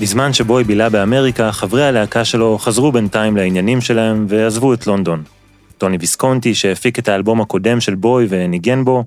בזמן 0.00 0.32
שבו 0.32 0.58
היא 0.58 0.66
בילה 0.66 0.88
באמריקה, 0.88 1.52
חברי 1.52 1.84
הלהקה 1.84 2.24
שלו 2.24 2.58
חזרו 2.58 2.92
בינתיים 2.92 3.36
לעניינים 3.36 3.80
שלהם 3.80 4.26
ועזבו 4.28 4.74
את 4.74 4.86
לונדון. 4.86 5.22
טוני 5.78 5.96
ויסקונטי, 6.00 6.54
שהפיק 6.54 6.98
את 6.98 7.08
האלבום 7.08 7.40
הקודם 7.40 7.80
של 7.80 7.94
בוי 7.94 8.26
וניגן 8.28 8.84
בו, 8.84 9.04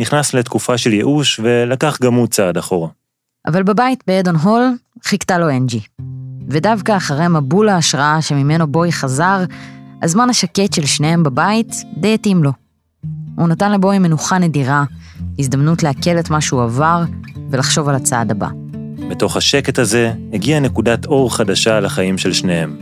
נכנס 0.00 0.34
לתקופה 0.34 0.78
של 0.78 0.92
ייאוש 0.92 1.40
ולקח 1.42 1.98
גם 2.02 2.14
הוא 2.14 2.26
צעד 2.26 2.56
אחורה. 2.56 2.88
אבל 3.46 3.62
בבית 3.62 4.04
באדון 4.06 4.36
הול 4.36 4.62
חיכתה 5.04 5.38
לו 5.38 5.50
אנג'י. 5.50 5.80
ודווקא 6.48 6.96
אחרי 6.96 7.28
מבול 7.28 7.68
ההשראה 7.68 8.22
שממנו 8.22 8.66
בוי 8.66 8.92
חזר, 8.92 9.44
הזמן 10.02 10.30
השקט 10.30 10.72
של 10.72 10.86
שניהם 10.86 11.22
בבית 11.22 11.74
די 11.96 12.14
התאים 12.14 12.44
לו. 12.44 12.52
הוא 13.36 13.48
נתן 13.48 13.72
לבוי 13.72 13.98
מנוחה 13.98 14.38
נדירה, 14.38 14.84
הזדמנות 15.38 15.82
לעכל 15.82 16.18
את 16.18 16.30
מה 16.30 16.40
שהוא 16.40 16.62
עבר 16.62 17.02
ולחשוב 17.50 17.88
על 17.88 17.94
הצעד 17.94 18.30
הבא. 18.30 18.48
בתוך 19.10 19.36
השקט 19.36 19.78
הזה 19.78 20.12
הגיעה 20.32 20.60
נקודת 20.60 21.06
אור 21.06 21.36
חדשה 21.36 21.80
לחיים 21.80 22.18
של 22.18 22.32
שניהם. 22.32 22.76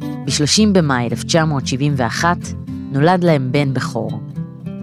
ב-30 0.00 0.68
במאי 0.72 1.08
1971 1.10 2.36
נולד 2.92 3.24
להם 3.24 3.48
בן 3.52 3.74
בכור, 3.74 4.20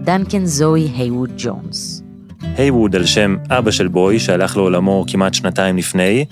דנקן 0.02 0.46
זוהי 0.46 0.88
היווד 0.96 1.30
ג'ונס. 1.38 2.02
היווד 2.56 2.96
על 2.96 3.06
שם 3.06 3.36
אבא 3.50 3.70
של 3.70 3.88
בוי 3.88 4.18
שהלך 4.18 4.56
לעולמו 4.56 5.04
כמעט 5.08 5.34
שנתיים 5.34 5.76
לפני, 5.76 6.24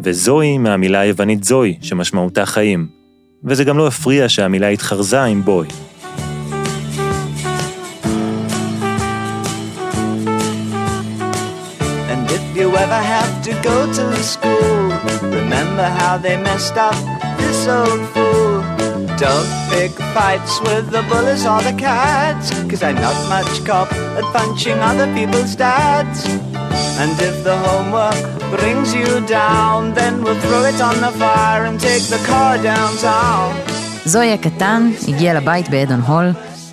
וזוהי 0.00 0.58
מהמילה 0.58 1.00
היוונית 1.00 1.44
זוהי, 1.44 1.78
שמשמעותה 1.82 2.46
חיים. 2.46 2.86
וזה 3.44 3.64
גם 3.64 3.78
לא 3.78 3.86
הפריע 3.86 4.28
שהמילה 4.28 4.68
התחרזה 4.68 5.24
עם 5.24 5.42
בוי. 5.42 5.66
To 14.22 14.28
school, 14.36 14.82
remember 15.40 15.86
how 16.00 16.14
they 16.24 16.36
messed 16.48 16.76
up 16.88 16.98
this 17.40 17.60
old 17.78 18.02
fool. 18.12 18.54
Don't 19.24 19.50
pick 19.70 19.92
fights 20.14 20.54
with 20.66 20.84
the 20.94 21.02
bullies 21.10 21.44
or 21.52 21.60
the 21.68 21.74
cats, 21.86 22.46
cause 22.70 22.82
I'm 22.88 22.98
not 23.06 23.18
much 23.34 23.52
cop 23.68 23.88
at 24.18 24.26
punching 24.36 24.78
other 24.90 25.08
people's 25.16 25.54
dads. 25.64 26.18
And 27.02 27.12
if 27.28 27.36
the 27.48 27.56
homework 27.66 28.22
brings 28.56 28.88
you 29.00 29.10
down, 29.40 29.78
then 29.98 30.12
we'll 30.22 30.40
throw 30.44 30.62
it 30.72 30.80
on 30.88 30.96
the 31.06 31.12
fire 31.22 31.64
and 31.68 31.76
take 31.88 32.04
the 32.14 32.20
car 32.30 32.52
downtown. 32.70 33.48
זוהי 34.04 34.32
הקטן 34.32 34.90
הגיע 35.08 35.34
לבית 35.34 35.68
באדון 35.68 36.00
הול 36.00 36.30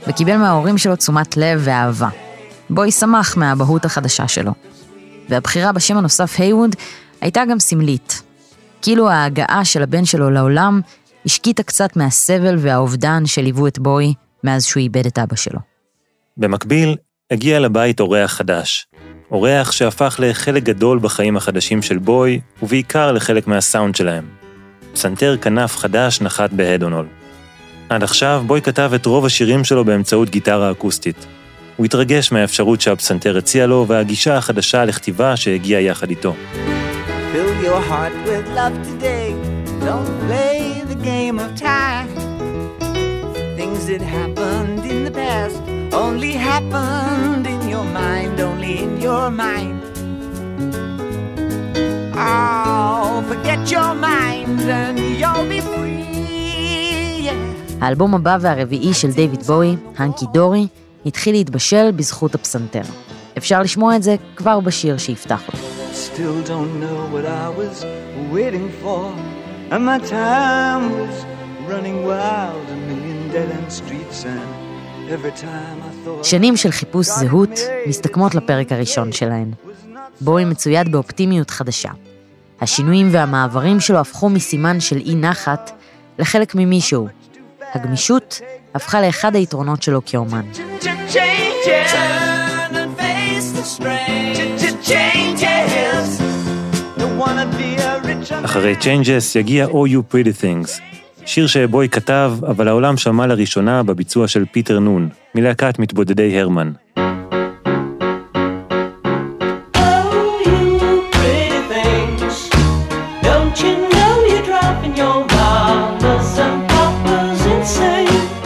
וקיבל 0.07 0.37
מההורים 0.37 0.77
שלו 0.77 0.95
תשומת 0.95 1.37
לב 1.37 1.61
ואהבה. 1.63 2.09
בוי 2.69 2.91
שמח 2.91 3.37
מהאבהות 3.37 3.85
החדשה 3.85 4.27
שלו. 4.27 4.51
והבחירה 5.29 5.71
בשם 5.71 5.97
הנוסף 5.97 6.35
היווד 6.39 6.75
הייתה 7.21 7.41
גם 7.49 7.59
סמלית. 7.59 8.21
כאילו 8.81 9.09
ההגעה 9.09 9.65
של 9.65 9.83
הבן 9.83 10.05
שלו 10.05 10.29
לעולם 10.29 10.81
השקיטה 11.25 11.63
קצת 11.63 11.95
מהסבל 11.95 12.55
והאובדן 12.59 13.25
שליוו 13.25 13.67
את 13.67 13.79
בוי 13.79 14.13
מאז 14.43 14.65
שהוא 14.65 14.81
איבד 14.81 15.05
את 15.05 15.19
אבא 15.19 15.35
שלו. 15.35 15.59
במקביל, 16.37 16.95
הגיע 17.31 17.59
לבית 17.59 17.99
אורח 17.99 18.31
חדש. 18.31 18.87
אורח 19.31 19.71
שהפך 19.71 20.15
לחלק 20.19 20.63
גדול 20.63 20.99
בחיים 20.99 21.37
החדשים 21.37 21.81
של 21.81 21.97
בוי, 21.97 22.39
ובעיקר 22.63 23.11
לחלק 23.11 23.47
מהסאונד 23.47 23.95
שלהם. 23.95 24.25
פסנתר 24.93 25.37
כנף 25.41 25.77
חדש 25.77 26.21
נחת 26.21 26.53
בהדונול. 26.53 27.07
עד 27.89 28.03
עכשיו 28.03 28.43
בוי 28.47 28.61
כתב 28.61 28.91
את 28.95 29.05
רוב 29.05 29.25
השירים 29.25 29.63
שלו 29.63 29.85
באמצעות 29.85 30.29
גיטרה 30.29 30.71
אקוסטית, 30.71 31.25
הוא 31.75 31.85
התרגש 31.85 32.31
מהאפשרות 32.31 32.81
שהפסנתר 32.81 33.37
הציע 33.37 33.67
לו 33.67 33.85
והגישה 33.87 34.37
החדשה 34.37 34.85
לכתיבה 34.85 35.37
שהגיעה 35.37 35.81
יחד 35.81 36.09
איתו. 36.09 36.35
האלבום 57.81 58.15
הבא 58.15 58.37
והרביעי 58.41 58.93
של 58.93 59.11
דיוויד 59.11 59.43
בואי, 59.43 59.75
הנקי 59.97 60.25
דורי, 60.33 60.67
התחיל 61.05 61.35
להתבשל 61.35 61.91
בזכות 61.91 62.35
הפסנתר. 62.35 62.81
אפשר 63.37 63.61
לשמוע 63.61 63.95
את 63.95 64.03
זה 64.03 64.15
כבר 64.35 64.59
בשיר 64.59 64.97
שיפתח 64.97 65.47
אותו. 65.47 65.68
שנים 76.23 76.57
של 76.57 76.71
חיפוש 76.71 77.07
זהות 77.07 77.59
מסתכמות 77.87 78.35
לפרק 78.35 78.71
הראשון 78.71 79.11
שלהן. 79.11 79.51
בואי 80.21 80.45
מצויד 80.45 80.91
באופטימיות 80.91 81.49
חדשה. 81.49 81.89
השינויים 82.61 83.09
והמעברים 83.11 83.79
שלו 83.79 83.99
הפכו 83.99 84.29
מסימן 84.29 84.79
של 84.79 84.97
אי 84.97 85.15
נחת 85.15 85.71
לחלק 86.19 86.55
ממישהו. 86.55 87.07
הגמישות 87.73 88.41
הפכה 88.75 89.01
לאחד 89.01 89.35
היתרונות 89.35 89.83
שלו 89.83 90.01
כאומן. 90.05 90.45
אחרי 98.45 98.75
Changes 98.81 99.39
יגיע 99.39 99.65
Oh 99.65 99.69
You 99.69 100.13
Pretty 100.13 100.43
Things, 100.43 100.81
שיר 101.25 101.47
שבוי 101.47 101.89
כתב, 101.89 102.33
אבל 102.47 102.67
העולם 102.67 102.97
שמע 102.97 103.27
לראשונה 103.27 103.83
בביצוע 103.83 104.27
של 104.27 104.45
פיטר 104.51 104.79
נון, 104.79 105.09
מלהקת 105.35 105.79
מתבודדי 105.79 106.39
הרמן. 106.39 106.71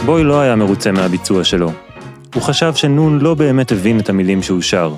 בוי 0.06 0.24
לא 0.24 0.40
היה 0.40 0.56
מרוצה 0.56 0.92
מהביצוע 0.92 1.44
שלו. 1.44 1.72
הוא 2.34 2.42
חשב 2.42 2.74
שנון 2.74 3.18
לא 3.18 3.34
באמת 3.34 3.72
הבין 3.72 4.00
את 4.00 4.08
המילים 4.08 4.42
שהוא 4.42 4.62
שר. 4.62 4.94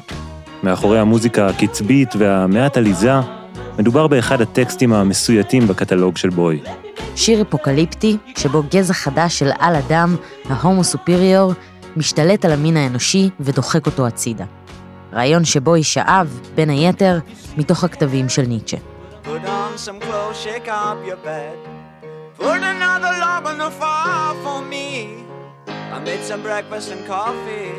מאחורי 0.62 0.98
המוזיקה 0.98 1.46
הקצבית 1.46 2.16
והמעט 2.18 2.76
עליזה, 2.76 3.12
מדובר 3.78 4.06
באחד 4.06 4.40
הטקסטים 4.40 4.92
המסויטים 4.92 5.68
בקטלוג 5.68 6.16
של 6.16 6.30
בוי. 6.30 6.60
שיר 7.16 7.42
אפוקליפטי, 7.42 8.16
שבו 8.38 8.62
גזע 8.70 8.94
חדש 8.94 9.38
של 9.38 9.50
על 9.58 9.76
אדם, 9.76 10.16
ההומו 10.48 10.84
סופיריור, 10.84 11.52
משתלט 11.96 12.44
על 12.44 12.52
המין 12.52 12.76
האנושי 12.76 13.30
ודוחק 13.40 13.86
אותו 13.86 14.06
הצידה. 14.06 14.44
רעיון 15.12 15.44
שבו 15.44 15.74
שאב, 15.82 16.40
בין 16.54 16.70
היתר, 16.70 17.18
מתוך 17.56 17.84
הכתבים 17.84 18.28
של 18.28 18.42
ניטשה. 18.42 18.76
Put 19.24 19.28
on 19.28 19.76
some 19.76 20.00
clothes, 20.00 20.44
shake 20.44 20.68
up 20.68 20.98
your 21.08 21.20
bed. 21.26 21.56
Put 22.38 22.60
another 22.74 23.12
log 23.24 23.42
on 23.50 23.58
the 23.58 23.70
fire 23.80 24.34
for 24.44 24.60
me. 24.72 25.26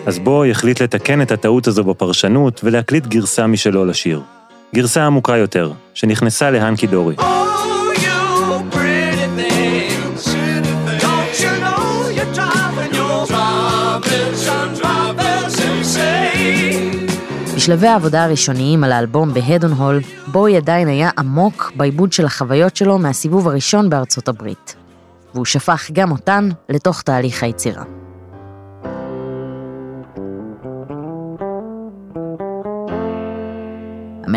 אז 0.05 0.19
בוי 0.19 0.51
החליט 0.51 0.81
לתקן 0.81 1.21
את 1.21 1.31
הטעות 1.31 1.67
הזו 1.67 1.83
בפרשנות 1.83 2.61
ולהקליט 2.63 3.07
גרסה 3.07 3.47
משלו 3.47 3.85
לשיר. 3.85 4.21
גרסה 4.75 5.05
עמוקה 5.05 5.37
יותר, 5.37 5.71
שנכנסה 5.93 6.51
להנקי 6.51 6.87
דורי. 6.87 7.15
Oh, 7.19 7.47
בשלבי 17.67 17.87
העבודה 17.87 18.23
הראשוניים 18.23 18.83
על 18.83 18.91
האלבום 18.91 19.33
בהדון 19.33 19.71
הול, 19.71 19.99
בוי 20.27 20.57
עדיין 20.57 20.87
היה 20.87 21.09
עמוק 21.17 21.71
בעיבוד 21.75 22.13
של 22.13 22.25
החוויות 22.25 22.75
שלו 22.75 22.97
מהסיבוב 22.97 23.47
הראשון 23.47 23.89
בארצות 23.89 24.27
הברית. 24.27 24.75
והוא 25.33 25.45
שפך 25.45 25.89
גם 25.93 26.11
אותן 26.11 26.49
לתוך 26.69 27.01
תהליך 27.01 27.43
היצירה. 27.43 27.83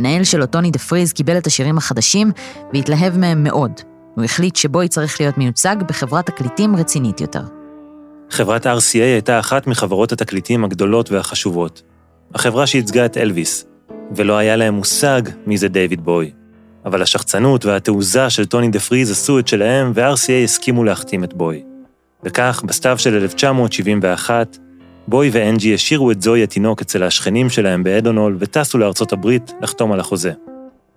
המנהל 0.01 0.25
שלו, 0.25 0.47
טוני 0.47 0.71
דה 0.71 0.79
פריז, 0.79 1.13
קיבל 1.13 1.39
את 1.39 1.47
השירים 1.47 1.79
החדשים 1.79 2.31
והתלהב 2.75 3.19
מהם 3.19 3.45
מאוד. 3.45 3.73
הוא 4.15 4.25
החליט 4.25 4.57
שבוי 4.57 4.89
צריך 4.89 5.21
להיות 5.21 5.39
מיוצג 5.39 5.77
בחברת 5.89 6.27
תקליטים 6.27 6.77
רצינית 6.77 7.21
יותר. 7.21 7.43
חברת 8.31 8.67
RCA 8.67 8.95
הייתה 8.95 9.39
אחת 9.39 9.67
מחברות 9.67 10.13
התקליטים 10.13 10.65
הגדולות 10.65 11.13
והחשובות. 11.13 11.83
החברה 12.35 12.67
שייצגה 12.67 13.05
את 13.05 13.17
אלוויס, 13.17 13.65
ולא 14.17 14.37
היה 14.37 14.57
להם 14.57 14.75
מושג 14.75 15.23
מי 15.47 15.59
זה 15.59 15.69
דיוויד 15.69 16.05
בוי. 16.05 16.31
אבל 16.85 17.03
השחצנות 17.03 17.67
והתעוזה 17.67 18.31
של 18.31 18.47
טוני 18.47 18.69
דה 18.69 18.81
פריז 18.81 19.11
עשו 19.11 19.39
את 19.39 19.49
שלהם, 19.49 19.93
ו-RCA 19.95 20.45
הסכימו 20.45 20.85
להחתים 20.85 21.25
את 21.25 21.35
בוי. 21.35 21.63
וכך, 22.25 22.63
בסתיו 22.67 22.99
של 22.99 23.15
1971, 23.15 24.59
בוי 25.09 25.31
ואנג'י 25.33 25.75
השאירו 25.75 26.11
את 26.11 26.23
זוהי 26.23 26.43
התינוק 26.43 26.81
אצל 26.81 27.03
השכנים 27.03 27.51
שלהם 27.51 27.83
באדונול 27.83 28.37
וטסו 28.41 28.79
לארצות 28.79 29.13
הברית 29.13 29.53
לחתום 29.63 29.93
על 29.93 30.01
החוזה. 30.01 30.33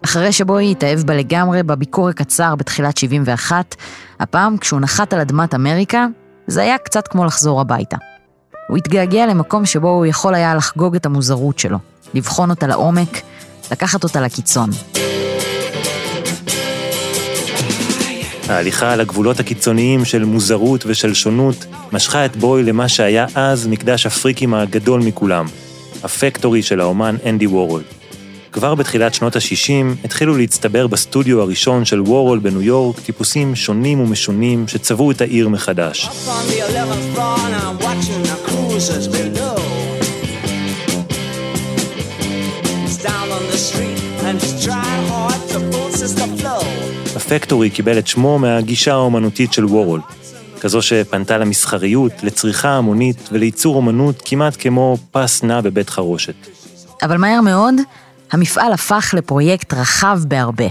אחרי 0.06 0.32
שבוי 0.32 0.72
התאהב 0.72 1.00
בה 1.00 1.16
לגמרי 1.16 1.64
בביקור 1.64 2.10
הקצר 2.10 2.56
בתחילת 2.56 2.98
71, 2.98 3.76
הפעם 4.20 4.58
כשהוא 4.58 4.80
נחת 4.80 5.14
על 5.14 5.20
אדמת 5.20 5.56
אמריקה, 5.56 6.08
זה 6.48 6.62
היה 6.62 6.78
קצת 6.78 7.08
כמו 7.08 7.26
לחזור 7.26 7.62
הביתה. 7.62 7.98
הוא 8.68 8.78
התגעגע 8.78 9.26
למקום 9.26 9.66
שבו 9.66 9.90
הוא 9.90 10.06
יכול 10.06 10.36
היה 10.36 10.56
לחגוג 10.56 10.96
את 10.96 11.06
המוזרות 11.06 11.60
שלו, 11.60 11.78
לבחון 12.14 12.50
אותה 12.50 12.68
לעומק, 12.68 13.22
לקחת 13.72 14.04
אותה 14.04 14.22
לקיצון. 14.22 14.70
ההליכה 18.50 18.94
על 18.94 19.02
הגבולות 19.02 19.40
הקיצוניים 19.40 20.06
של 20.06 20.26
מוזרות 20.26 20.84
ושל 20.86 21.14
שונות 21.14 21.66
משכה 21.92 22.26
את 22.26 22.36
בוי 22.36 22.64
למה 22.64 22.90
שהיה 22.90 23.26
אז 23.36 23.68
מקדש 23.68 24.06
הפריקים 24.06 24.54
הגדול 24.54 25.02
מכולם, 25.02 25.46
הפקטורי 26.04 26.64
של 26.64 26.80
האומן 26.80 27.16
אנדי 27.26 27.48
וורול. 27.48 27.82
כבר 28.52 28.76
בתחילת 28.76 29.14
שנות 29.14 29.36
ה-60 29.36 30.06
התחילו 30.06 30.38
להצטבר 30.38 30.88
בסטודיו 30.88 31.42
הראשון 31.42 31.86
של 31.86 32.02
וורול 32.02 32.40
בניו 32.40 32.62
יורק 32.62 33.00
טיפוסים 33.00 33.56
שונים 33.56 34.00
ומשונים 34.00 34.68
שצבעו 34.68 35.12
את 35.12 35.22
העיר 35.22 35.50
מחדש. 35.50 36.10
down 43.04 43.32
on 43.38 43.44
the 43.54 43.58
street 43.70 44.00
and 44.28 44.36
he's 44.42 44.56
trying 44.66 45.04
hard 45.14 45.42
to 45.52 45.60
force 45.72 46.02
us 46.06 46.14
to 46.20 46.26
flow. 46.40 46.83
הפקטורי 47.16 47.70
קיבל 47.70 47.98
את 47.98 48.08
שמו 48.08 48.40
מהגישה 48.40 48.94
האומנותית 48.94 49.54
של 49.54 49.66
וורול, 49.66 50.02
כזו 50.62 50.82
שפנתה 50.82 51.38
למסחריות, 51.38 52.12
לצריכה 52.24 52.70
המונית 52.70 53.30
ולייצור 53.32 53.76
אומנות 53.76 54.22
כמעט 54.26 54.56
כמו 54.60 54.98
פס 55.12 55.44
נע 55.44 55.62
בבית 55.62 55.90
חרושת. 55.90 56.36
אבל 57.02 57.18
מהר 57.18 57.42
מאוד, 57.42 57.76
המפעל 58.32 58.74
הפך 58.74 59.14
לפרויקט 59.18 59.74
רחב 59.74 60.20
בהרבה. 60.28 60.66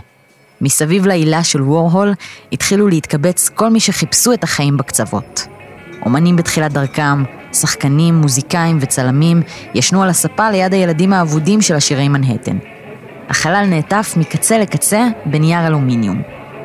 מסביב 0.60 1.06
לעילה 1.06 1.44
של 1.44 1.62
וורהול 1.62 2.12
התחילו 2.52 2.88
להתקבץ 2.88 3.48
כל 3.48 3.68
מי 3.68 3.80
שחיפשו 3.80 4.32
את 4.32 4.44
החיים 4.44 4.76
בקצוות. 4.76 5.46
אומנים 6.04 6.36
בתחילת 6.36 6.72
דרכם, 6.72 7.24
שחקנים, 7.52 8.14
מוזיקאים 8.14 8.78
וצלמים 8.80 9.42
ישנו 9.74 10.02
על 10.02 10.08
הספה 10.08 10.50
ליד 10.50 10.74
הילדים 10.74 11.12
האבודים 11.12 11.62
של 11.62 11.74
עשירי 11.74 12.08
מנהטן. 12.08 12.58
החלל 13.32 13.66
נעטף 13.68 14.14
מקצה 14.16 14.58
לקצה 14.58 15.06
בנייר 15.26 15.66
אלומיניום. 15.66 16.22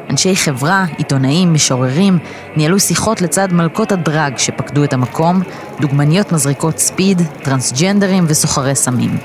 אנשי 0.09 0.35
חברה, 0.35 0.85
עיתונאים, 0.97 1.53
משוררים, 1.53 2.17
ניהלו 2.55 2.79
שיחות 2.79 3.21
לצד 3.21 3.53
מלכות 3.53 3.91
הדרג 3.91 4.37
שפקדו 4.37 4.83
את 4.83 4.93
המקום, 4.93 5.41
דוגמניות 5.79 6.31
מזריקות 6.31 6.79
ספיד, 6.79 7.21
טרנסג'נדרים 7.43 8.25
וסוחרי 8.27 8.75
סמים. 8.75 9.17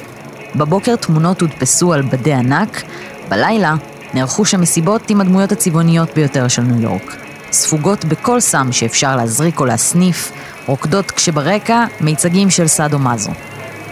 בבוקר 0.57 0.96
תמונות 0.96 1.40
הודפסו 1.40 1.92
על 1.92 2.02
בדי 2.02 2.35
ענק, 2.35 2.83
בלילה 3.28 3.74
נערכו 4.14 4.44
שם 4.44 4.61
מסיבות 4.61 5.11
עם 5.11 5.20
הדמויות 5.20 5.52
הצבעוניות 5.52 6.14
ביותר 6.14 6.48
של 6.48 6.62
ניו 6.62 6.83
יורק. 6.83 7.16
ספוגות 7.52 8.05
בכל 8.05 8.40
סם 8.40 8.72
שאפשר 8.72 9.16
להזריק 9.16 9.61
או 9.61 9.64
להסניף, 9.64 10.33
רוקדות 10.66 11.11
כשברקע 11.11 11.85
מיצגים 12.00 12.50
של 12.50 12.66
סאדו 12.66 12.98
מאזו. 12.98 13.31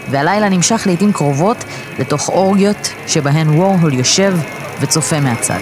והלילה 0.09 0.49
נמשך 0.49 0.83
לעיתים 0.85 1.13
קרובות 1.13 1.57
לתוך 1.99 2.29
אורגיות 2.29 2.93
שבהן 3.07 3.49
וורהול 3.49 3.93
יושב 3.93 4.37
וצופה 4.81 5.19
מהצד. 5.19 5.59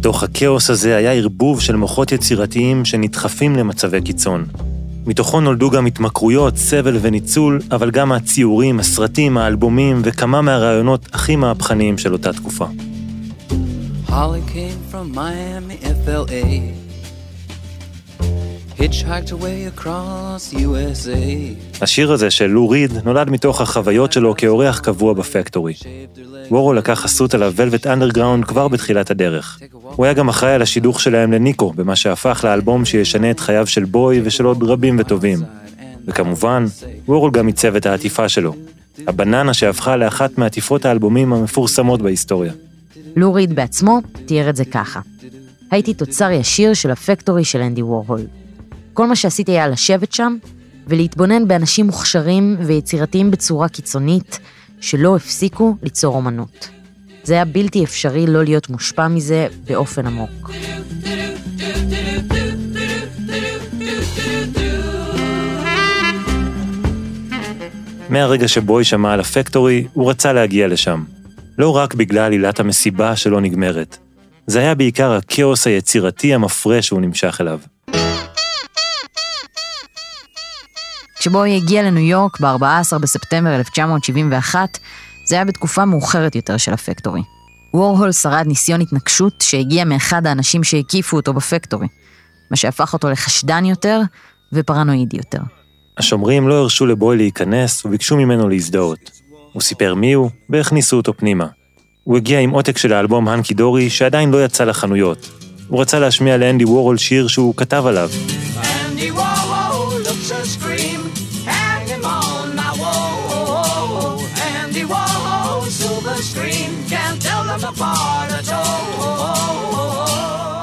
בתוך 0.00 0.22
הכאוס 0.22 0.70
הזה 0.70 0.96
היה 0.96 1.12
ערבוב 1.12 1.60
של 1.60 1.76
מוחות 1.76 2.12
יצירתיים 2.12 2.84
שנדחפים 2.84 3.56
למצבי 3.56 4.00
קיצון. 4.00 4.44
מתוכו 5.06 5.40
נולדו 5.40 5.70
גם 5.70 5.86
התמכרויות, 5.86 6.56
סבל 6.56 6.96
וניצול, 7.00 7.60
אבל 7.70 7.90
גם 7.90 8.12
הציורים, 8.12 8.80
הסרטים, 8.80 9.38
האלבומים 9.38 10.00
וכמה 10.04 10.42
מהרעיונות 10.42 11.08
הכי 11.12 11.36
מהפכניים 11.36 11.98
של 11.98 12.12
אותה 12.12 12.32
תקופה. 12.32 12.66
Holly 14.10 14.42
came 14.56 14.80
from 14.90 15.06
Miami, 15.14 15.76
FLA. 16.02 16.46
Hitchhiked 18.80 19.30
away 19.30 19.58
across 19.72 20.52
USA. 20.52 21.54
השיר 21.80 22.12
הזה 22.12 22.30
של 22.30 22.46
לו 22.46 22.68
ריד 22.68 22.92
נולד 23.04 23.30
מתוך 23.30 23.60
החוויות 23.60 24.12
שלו 24.12 24.34
כאורח 24.36 24.78
קבוע 24.78 25.14
בפקטורי. 25.14 25.74
וורו 26.50 26.72
לקח 26.72 27.00
חסות 27.00 27.34
על 27.34 27.42
הוולבט 27.42 27.86
אנדרגראונד 27.86 28.44
כבר 28.44 28.68
בתחילת 28.68 29.10
הדרך. 29.10 29.58
הוא 29.72 30.04
היה 30.04 30.14
גם 30.14 30.28
אחראי 30.28 30.52
על 30.52 30.62
השידוך 30.62 31.00
שלהם 31.00 31.32
לניקו, 31.32 31.72
במה 31.72 31.96
שהפך 31.96 32.44
לאלבום 32.44 32.84
שישנה 32.84 33.30
את 33.30 33.40
חייו 33.40 33.66
של 33.66 33.84
בוי 33.84 34.20
ושל 34.24 34.44
עוד 34.44 34.62
רבים 34.62 34.96
וטובים. 34.98 35.38
וכמובן, 36.06 36.64
וורול 37.08 37.30
גם 37.30 37.46
עיצב 37.46 37.76
את 37.76 37.86
העטיפה 37.86 38.28
שלו. 38.28 38.54
הבננה 39.06 39.54
שהפכה 39.54 39.96
לאחת 39.96 40.38
מעטיפות 40.38 40.84
האלבומים 40.84 41.32
המפורסמות 41.32 42.02
בהיסטוריה. 42.02 42.52
לו 43.16 43.34
ריד 43.34 43.54
בעצמו 43.54 44.00
תיאר 44.26 44.50
את 44.50 44.56
זה 44.56 44.64
ככה: 44.64 45.00
הייתי 45.70 45.94
תוצר 45.94 46.30
ישיר 46.30 46.74
של 46.74 46.90
הפקטורי 46.90 47.44
של 47.44 47.60
אנדי 47.60 47.82
וורהול. 47.82 48.20
כל 48.92 49.06
מה 49.06 49.16
שעשיתי 49.16 49.52
היה 49.52 49.68
לשבת 49.68 50.12
שם 50.12 50.36
ולהתבונן 50.86 51.48
באנשים 51.48 51.86
מוכשרים 51.86 52.56
ויצירתיים 52.60 53.30
בצורה 53.30 53.68
קיצונית, 53.68 54.38
שלא 54.80 55.16
הפסיקו 55.16 55.76
ליצור 55.82 56.14
אומנות. 56.16 56.68
זה 57.24 57.34
היה 57.34 57.44
בלתי 57.44 57.84
אפשרי 57.84 58.26
לא 58.26 58.44
להיות 58.44 58.70
מושפע 58.70 59.08
מזה 59.08 59.46
באופן 59.66 60.06
עמוק. 60.06 60.50
מהרגע 68.08 68.48
שבוי 68.48 68.84
שמע 68.84 69.12
על 69.12 69.20
הפקטורי, 69.20 69.86
הוא 69.92 70.10
רצה 70.10 70.32
להגיע 70.32 70.68
לשם. 70.68 71.04
לא 71.60 71.76
רק 71.76 71.94
בגלל 71.94 72.32
עילת 72.32 72.60
המסיבה 72.60 73.16
שלא 73.16 73.40
נגמרת. 73.40 73.98
זה 74.46 74.58
היה 74.58 74.74
בעיקר 74.74 75.12
הכאוס 75.12 75.66
היצירתי 75.66 76.34
המפרה 76.34 76.82
שהוא 76.82 77.00
נמשך 77.00 77.40
אליו. 77.40 77.60
כשבוי 81.18 81.56
הגיע 81.56 81.82
לניו 81.82 82.02
יורק 82.02 82.40
ב-14 82.40 82.98
בספטמבר 82.98 83.54
1971, 83.54 84.78
זה 85.28 85.34
היה 85.34 85.44
בתקופה 85.44 85.84
מאוחרת 85.84 86.34
יותר 86.34 86.56
של 86.56 86.72
הפקטורי. 86.72 87.22
וורהול 87.74 88.12
שרד 88.12 88.44
ניסיון 88.46 88.80
התנגשות 88.80 89.34
שהגיע 89.40 89.84
מאחד 89.84 90.26
האנשים 90.26 90.64
שהקיפו 90.64 91.16
אותו 91.16 91.32
בפקטורי, 91.32 91.86
מה 92.50 92.56
שהפך 92.56 92.92
אותו 92.92 93.10
לחשדן 93.10 93.64
יותר 93.64 94.00
ופרנואידי 94.52 95.16
יותר. 95.16 95.40
השומרים 95.98 96.48
לא 96.48 96.54
הרשו 96.54 96.86
לבוי 96.86 97.16
להיכנס 97.16 97.84
וביקשו 97.84 98.16
ממנו 98.16 98.48
להזדהות. 98.48 99.29
הוא 99.52 99.62
סיפר 99.62 99.94
מי 99.94 100.12
הוא, 100.12 100.30
והכניסו 100.50 100.96
אותו 100.96 101.16
פנימה. 101.16 101.46
הוא 102.04 102.16
הגיע 102.16 102.40
עם 102.40 102.50
עותק 102.50 102.78
של 102.78 102.92
האלבום 102.92 103.28
הנקי 103.28 103.54
דורי 103.54 103.90
שעדיין 103.90 104.30
לא 104.30 104.44
יצא 104.44 104.64
לחנויות. 104.64 105.30
הוא 105.68 105.80
רצה 105.80 105.98
להשמיע 105.98 106.36
לאנדי 106.36 106.64
וורול 106.64 106.96
שיר 106.96 107.28
שהוא 107.28 107.54
כתב 107.56 107.84
עליו. 107.86 108.10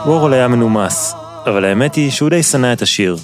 וורהול 0.05 0.33
היה 0.33 0.47
מנומס, 0.47 1.13
אבל 1.45 1.65
האמת 1.65 1.95
היא 1.95 2.11
שהוא 2.11 2.29
די 2.29 2.43
שנא 2.43 2.73
את 2.73 2.81
השיר. 2.81 3.17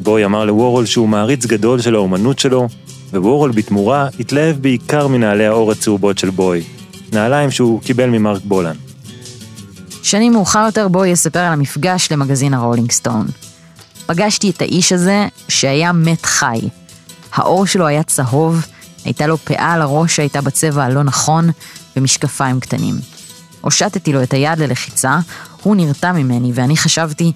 בוי 0.00 0.24
אמר 0.24 0.44
לוורהול 0.44 0.86
שהוא 0.86 1.08
מעריץ 1.08 1.46
גדול 1.46 1.80
של 1.80 1.94
האומנות 1.94 2.38
שלו, 2.38 2.68
ווורהול 3.18 3.50
בתמורה 3.50 4.08
התלהב 4.20 4.56
בעיקר 4.56 5.06
מנעלי 5.06 5.46
האור 5.46 5.72
הצהובות 5.72 6.18
של 6.18 6.30
בוי, 6.30 6.62
נעליים 7.12 7.50
שהוא 7.50 7.80
קיבל 7.80 8.06
ממרק 8.06 8.42
בולן. 8.44 8.76
שנים 10.02 10.32
מאוחר 10.32 10.62
יותר 10.66 10.88
בוי 10.88 11.08
יספר 11.08 11.38
על 11.38 11.52
המפגש 11.52 12.12
למגזין 12.12 12.54
הרולינג 12.54 12.92
סטון. 12.92 13.26
פגשתי 14.06 14.50
את 14.50 14.62
האיש 14.62 14.92
הזה 14.92 15.28
שהיה 15.48 15.92
מת 15.92 16.26
חי. 16.26 16.60
העור 17.32 17.66
שלו 17.66 17.86
היה 17.86 18.02
צהוב, 18.02 18.66
הייתה 19.04 19.26
לו 19.26 19.38
פאה 19.38 19.72
על 19.72 19.82
הראש 19.82 20.16
שהייתה 20.16 20.40
בצבע 20.40 20.84
הלא 20.84 21.02
נכון, 21.02 21.50
ומשקפיים 21.96 22.60
קטנים. 22.60 22.94
הושטתי 23.60 24.12
לו 24.12 24.22
את 24.22 24.32
היד 24.32 24.58
ללחיצה, 24.58 25.18
הוא 25.62 25.76
נרתע 25.76 26.12
ממני, 26.12 26.52
ואני 26.54 26.76
חשבתי, 26.76 27.32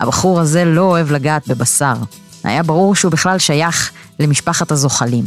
הבחור 0.00 0.40
הזה 0.40 0.64
לא 0.64 0.82
אוהב 0.82 1.12
לגעת 1.12 1.48
בבשר. 1.48 1.94
היה 2.44 2.62
ברור 2.62 2.94
שהוא 2.94 3.12
בכלל 3.12 3.38
שייך 3.38 3.92
למשפחת 4.20 4.70
הזוחלים. 4.70 5.24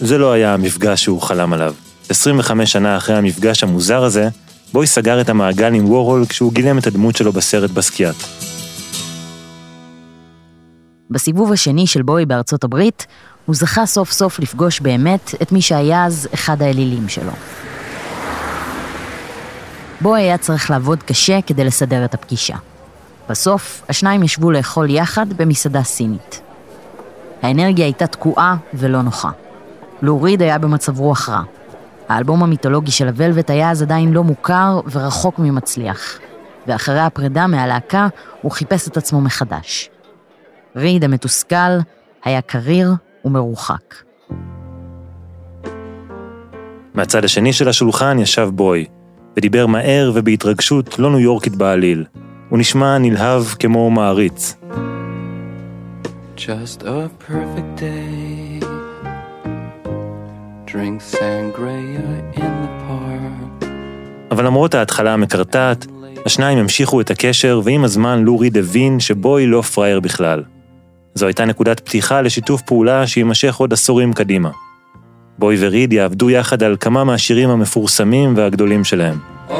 זה 0.00 0.18
לא 0.18 0.32
היה 0.32 0.54
המפגש 0.54 1.02
שהוא 1.02 1.22
חלם 1.22 1.52
עליו. 1.52 1.74
25 2.08 2.72
שנה 2.72 2.96
אחרי 2.96 3.16
המפגש 3.16 3.62
המוזר 3.62 4.04
הזה, 4.04 4.28
בוי 4.72 4.86
סגר 4.86 5.20
את 5.20 5.28
המעגל 5.28 5.74
עם 5.74 5.90
וורול 5.90 6.26
כשהוא 6.28 6.52
גילם 6.52 6.78
את 6.78 6.86
הדמות 6.86 7.16
שלו 7.16 7.32
בסרט 7.32 7.70
בסקיאט. 7.70 8.16
בסיבוב 11.10 11.52
השני 11.52 11.86
של 11.86 12.02
בוי 12.02 12.26
בארצות 12.26 12.64
הברית, 12.64 13.06
הוא 13.46 13.56
זכה 13.56 13.86
סוף 13.86 14.12
סוף 14.12 14.38
לפגוש 14.38 14.80
באמת 14.80 15.34
את 15.42 15.52
מי 15.52 15.62
שהיה 15.62 16.04
אז 16.04 16.28
אחד 16.34 16.62
האלילים 16.62 17.08
שלו. 17.08 17.32
בוי 20.00 20.20
היה 20.20 20.38
צריך 20.38 20.70
לעבוד 20.70 21.02
קשה 21.02 21.38
כדי 21.46 21.64
לסדר 21.64 22.04
את 22.04 22.14
הפגישה. 22.14 22.56
בסוף, 23.28 23.82
השניים 23.88 24.22
ישבו 24.22 24.50
לאכול 24.50 24.90
יחד 24.90 25.26
במסעדה 25.32 25.82
סינית. 25.82 26.40
האנרגיה 27.42 27.84
הייתה 27.84 28.06
תקועה 28.06 28.56
ולא 28.74 29.02
נוחה. 29.02 29.30
לוריד 30.02 30.42
היה 30.42 30.58
במצב 30.58 31.00
רוח 31.00 31.28
רע. 31.28 31.42
האלבום 32.08 32.42
המיתולוגי 32.42 32.90
של 32.90 33.08
הוולבט 33.08 33.50
היה 33.50 33.70
אז 33.70 33.82
עדיין 33.82 34.12
לא 34.12 34.24
מוכר 34.24 34.80
ורחוק 34.90 35.38
ממצליח. 35.38 36.18
ואחרי 36.66 37.00
הפרידה 37.00 37.46
מהלהקה, 37.46 38.08
הוא 38.42 38.52
חיפש 38.52 38.88
את 38.88 38.96
עצמו 38.96 39.20
מחדש. 39.20 39.90
ריד 40.76 41.04
המתוסכל 41.04 41.78
היה 42.24 42.40
קריר 42.40 42.92
ומרוחק. 43.24 43.94
מהצד 46.94 47.24
השני 47.24 47.52
של 47.52 47.68
השולחן 47.68 48.18
ישב 48.18 48.48
בוי, 48.52 48.86
ודיבר 49.36 49.66
מהר 49.66 50.12
ובהתרגשות 50.14 50.98
לא 50.98 51.10
ניו 51.10 51.20
יורקית 51.20 51.56
בעליל. 51.56 52.04
הוא 52.48 52.58
נשמע 52.58 52.98
נלהב 52.98 53.42
כמו 53.44 53.90
מעריץ. 53.90 54.56
Just 56.46 56.82
a 56.84 57.10
perfect 57.28 57.72
day. 57.80 58.60
Drink 60.70 61.02
sangria 61.02 62.08
in 62.36 62.52
the 62.62 62.70
park. 62.86 63.68
אבל 64.30 64.46
למרות 64.46 64.74
ההתחלה 64.74 65.12
המקרטעת, 65.12 65.86
השניים 66.26 66.58
המשיכו 66.58 67.00
את 67.00 67.10
הקשר, 67.10 67.60
ועם 67.64 67.84
הזמן 67.84 68.22
לו 68.22 68.38
ריד 68.38 68.58
הבין 68.58 69.00
שבוי 69.00 69.46
לא 69.46 69.62
פראייר 69.62 70.00
בכלל. 70.00 70.42
זו 71.14 71.26
הייתה 71.26 71.44
נקודת 71.44 71.80
פתיחה 71.80 72.22
לשיתוף 72.22 72.62
פעולה 72.62 73.06
שיימשך 73.06 73.56
עוד 73.56 73.72
עשורים 73.72 74.12
קדימה. 74.12 74.50
בוי 75.38 75.56
וריד 75.60 75.92
יעבדו 75.92 76.30
יחד 76.30 76.62
על 76.62 76.76
כמה 76.80 77.04
מהשירים 77.04 77.50
המפורסמים 77.50 78.36
והגדולים 78.36 78.84
שלהם. 78.84 79.18
Oh, 79.48 79.52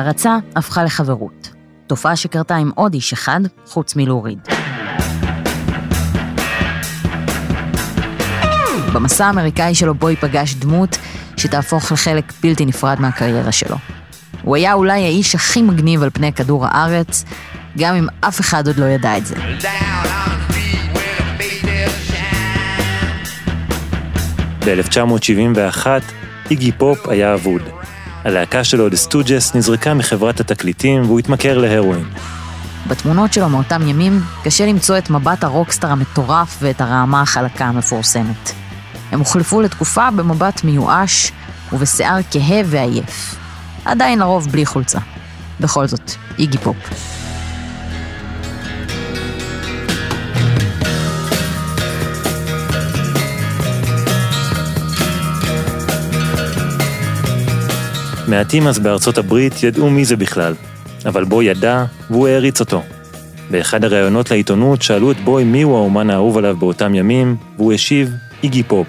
on. 0.00 0.04
הערצה 0.04 0.38
הפכה 0.56 0.84
לחברות. 0.84 1.50
תופעה 1.86 2.16
שקרתה 2.16 2.56
עם 2.56 2.70
עוד 2.74 2.94
איש 2.94 3.12
אחד, 3.12 3.40
חוץ 3.66 3.96
מלוריד. 3.96 4.38
במסע 8.92 9.26
האמריקאי 9.26 9.74
שלו 9.74 9.94
בוי 9.94 10.16
פגש 10.16 10.54
דמות 10.54 10.98
שתהפוך 11.36 11.92
לחלק 11.92 12.32
בלתי 12.42 12.66
נפרד 12.66 13.00
מהקריירה 13.00 13.52
שלו. 13.52 13.76
הוא 14.42 14.56
היה 14.56 14.72
אולי 14.72 15.04
האיש 15.04 15.34
הכי 15.34 15.62
מגניב 15.62 16.02
על 16.02 16.10
פני 16.10 16.32
כדור 16.32 16.66
הארץ, 16.66 17.24
גם 17.78 17.94
אם 17.94 18.06
אף 18.20 18.40
אחד 18.40 18.66
עוד 18.66 18.76
לא 18.76 18.84
ידע 18.84 19.18
את 19.18 19.26
זה. 19.26 19.34
ב-1971, 24.66 25.86
איגי 26.50 26.72
פופ 26.72 27.08
היה 27.08 27.34
אבוד. 27.34 27.79
הלהקה 28.24 28.64
שלו, 28.64 28.88
The 28.88 29.08
Stooges, 29.08 29.56
נזרקה 29.56 29.94
מחברת 29.94 30.40
התקליטים 30.40 31.02
והוא 31.02 31.18
התמכר 31.18 31.58
להרואין. 31.58 32.04
בתמונות 32.86 33.32
שלו 33.32 33.48
מאותם 33.48 33.88
ימים, 33.88 34.20
קשה 34.44 34.66
למצוא 34.66 34.98
את 34.98 35.10
מבט 35.10 35.44
הרוקסטאר 35.44 35.90
המטורף 35.90 36.58
ואת 36.60 36.80
הרעמה 36.80 37.22
החלקה 37.22 37.64
המפורסמת. 37.64 38.52
הם 39.12 39.18
הוחלפו 39.18 39.60
לתקופה 39.60 40.10
במבט 40.10 40.64
מיואש 40.64 41.32
ובשיער 41.72 42.18
כהה 42.30 42.60
ועייף. 42.66 43.34
עדיין 43.84 44.18
לרוב 44.18 44.48
בלי 44.48 44.66
חולצה. 44.66 44.98
בכל 45.60 45.86
זאת, 45.86 46.12
איגי 46.38 46.58
פופ. 46.58 47.19
מעטים 58.30 58.66
אז 58.66 58.78
בארצות 58.78 59.18
הברית 59.18 59.62
ידעו 59.62 59.90
מי 59.90 60.04
זה 60.04 60.16
בכלל, 60.16 60.54
אבל 61.06 61.24
בוי 61.24 61.44
ידע 61.44 61.84
והוא 62.10 62.28
העריץ 62.28 62.60
אותו. 62.60 62.82
באחד 63.50 63.84
הראיונות 63.84 64.30
לעיתונות 64.30 64.82
שאלו 64.82 65.10
את 65.10 65.16
בוי 65.24 65.44
מיהו 65.44 65.76
האומן 65.76 66.10
האהוב 66.10 66.38
עליו 66.38 66.56
באותם 66.56 66.94
ימים, 66.94 67.36
והוא 67.56 67.72
השיב, 67.72 68.10
איגי 68.42 68.62
פופ. 68.62 68.86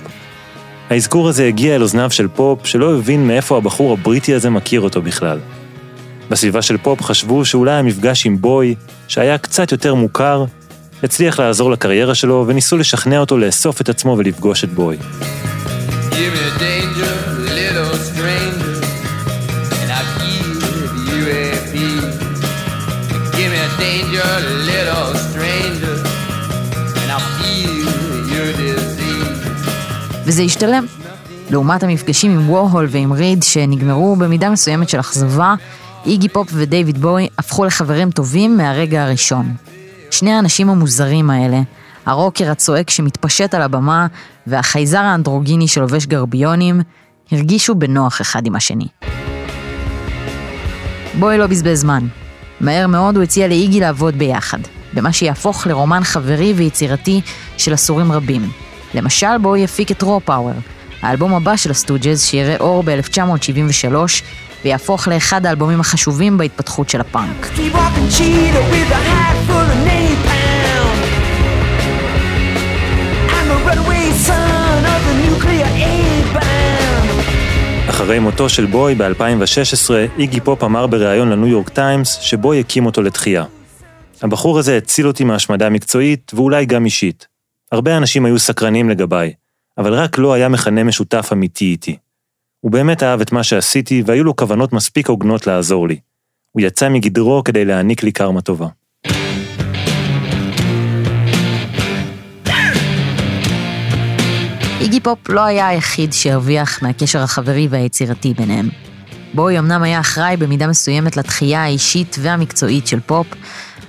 האזכור 0.89 1.29
הזה 1.29 1.47
הגיע 1.47 1.75
אל 1.75 1.81
אוזניו 1.81 2.11
של 2.11 2.27
פופ, 2.27 2.65
שלא 2.65 2.95
הבין 2.95 3.27
מאיפה 3.27 3.57
הבחור 3.57 3.93
הבריטי 3.93 4.33
הזה 4.33 4.49
מכיר 4.49 4.81
אותו 4.81 5.01
בכלל. 5.01 5.39
בסביבה 6.29 6.61
של 6.61 6.77
פופ 6.77 7.01
חשבו 7.01 7.45
שאולי 7.45 7.73
המפגש 7.73 8.25
עם 8.25 8.41
בוי, 8.41 8.75
שהיה 9.07 9.37
קצת 9.37 9.71
יותר 9.71 9.95
מוכר, 9.95 10.45
הצליח 11.03 11.39
לעזור 11.39 11.71
לקריירה 11.71 12.15
שלו, 12.15 12.45
וניסו 12.47 12.77
לשכנע 12.77 13.19
אותו 13.19 13.37
לאסוף 13.37 13.81
את 13.81 13.89
עצמו 13.89 14.15
ולפגוש 14.17 14.63
את 14.63 14.69
בוי. 14.73 14.97
Give 16.11 16.15
me 16.15 16.59
danger, 16.59 17.40
danger, 23.91 24.33
little 24.71 25.11
stranger, 25.27 25.95
and 27.01 27.09
I 27.17 27.19
feel 27.37 27.75
your 28.33 28.49
disease. 28.57 29.47
וזה 30.25 30.41
השתלם. 30.41 30.85
לעומת 31.49 31.83
המפגשים 31.83 32.31
עם 32.31 32.49
וורהול 32.49 32.87
ועם 32.89 33.13
ריד, 33.13 33.43
שנגמרו 33.43 34.15
במידה 34.15 34.49
מסוימת 34.49 34.89
של 34.89 34.99
אכזבה, 34.99 35.53
איגי 36.05 36.29
פופ 36.29 36.47
ודייוויד 36.53 37.01
בוי 37.01 37.27
הפכו 37.37 37.65
לחברים 37.65 38.11
טובים 38.11 38.57
מהרגע 38.57 39.03
הראשון. 39.03 39.53
שני 40.11 40.31
האנשים 40.31 40.69
המוזרים 40.69 41.29
האלה, 41.29 41.61
הרוקר 42.05 42.51
הצועק 42.51 42.89
שמתפשט 42.89 43.53
על 43.53 43.61
הבמה 43.61 44.07
והחייזר 44.47 44.99
האנדרוגיני 44.99 45.67
שלובש 45.67 46.05
גרביונים, 46.05 46.81
הרגישו 47.31 47.75
בנוח 47.75 48.21
אחד 48.21 48.45
עם 48.45 48.55
השני. 48.55 48.87
בוי 51.19 51.37
לא 51.37 51.47
בזבז 51.47 51.79
זמן. 51.79 52.07
מהר 52.61 52.87
מאוד 52.87 53.15
הוא 53.15 53.23
הציע 53.23 53.47
לאיגי 53.47 53.79
לעבוד 53.79 54.15
ביחד, 54.17 54.59
במה 54.93 55.13
שיהפוך 55.13 55.67
לרומן 55.67 56.03
חברי 56.03 56.53
ויצירתי 56.53 57.21
של 57.57 57.73
עשורים 57.73 58.11
רבים. 58.11 58.49
למשל, 58.93 59.37
בו 59.41 59.55
יפיק 59.55 59.91
את 59.91 60.01
רו 60.01 60.21
פאוור, 60.25 60.53
האלבום 61.01 61.33
הבא 61.33 61.55
של 61.55 61.71
הסטוג'ז 61.71 62.23
שיראה 62.23 62.57
אור 62.59 62.83
ב-1973 62.83 63.95
ויהפוך 64.65 65.07
לאחד 65.07 65.45
האלבומים 65.45 65.79
החשובים 65.79 66.37
בהתפתחות 66.37 66.89
של 66.89 67.01
הפאנק. 67.01 67.49
Keep 67.55 67.75
אחרי 78.03 78.19
מותו 78.19 78.49
של 78.49 78.65
בוי 78.65 78.95
ב-2016, 78.95 79.91
איגי 80.17 80.39
פופ 80.39 80.63
אמר 80.63 80.87
בריאיון 80.87 81.29
לניו 81.29 81.47
יורק 81.47 81.69
טיימס 81.69 82.19
שבוי 82.21 82.59
הקים 82.59 82.85
אותו 82.85 83.01
לתחייה. 83.01 83.45
הבחור 84.21 84.59
הזה 84.59 84.77
הציל 84.77 85.07
אותי 85.07 85.23
מהשמדה 85.23 85.69
מקצועית 85.69 86.31
ואולי 86.35 86.65
גם 86.65 86.85
אישית. 86.85 87.27
הרבה 87.71 87.97
אנשים 87.97 88.25
היו 88.25 88.39
סקרנים 88.39 88.89
לגביי, 88.89 89.33
אבל 89.77 89.93
רק 89.93 90.17
לו 90.17 90.33
היה 90.33 90.49
מכנה 90.49 90.83
משותף 90.83 91.29
אמיתי 91.33 91.65
איתי. 91.65 91.97
הוא 92.59 92.71
באמת 92.71 93.03
אהב 93.03 93.21
את 93.21 93.31
מה 93.31 93.43
שעשיתי 93.43 94.03
והיו 94.05 94.23
לו 94.23 94.35
כוונות 94.35 94.73
מספיק 94.73 95.09
הוגנות 95.09 95.47
לעזור 95.47 95.87
לי. 95.87 95.99
הוא 96.51 96.61
יצא 96.61 96.89
מגדרו 96.89 97.41
כדי 97.45 97.65
להעניק 97.65 98.03
לי 98.03 98.11
קרמה 98.11 98.41
טובה. 98.41 98.67
איגי 104.81 104.99
פופ 104.99 105.29
לא 105.29 105.41
היה 105.41 105.67
היחיד 105.67 106.13
שהרוויח 106.13 106.83
מהקשר 106.83 107.19
החברי 107.19 107.67
והיצירתי 107.69 108.33
ביניהם. 108.33 108.69
בוי 109.33 109.59
אמנם 109.59 109.83
היה 109.83 109.99
אחראי 109.99 110.37
במידה 110.37 110.67
מסוימת 110.67 111.17
לתחייה 111.17 111.63
האישית 111.63 112.15
והמקצועית 112.19 112.87
של 112.87 112.99
פופ, 112.99 113.27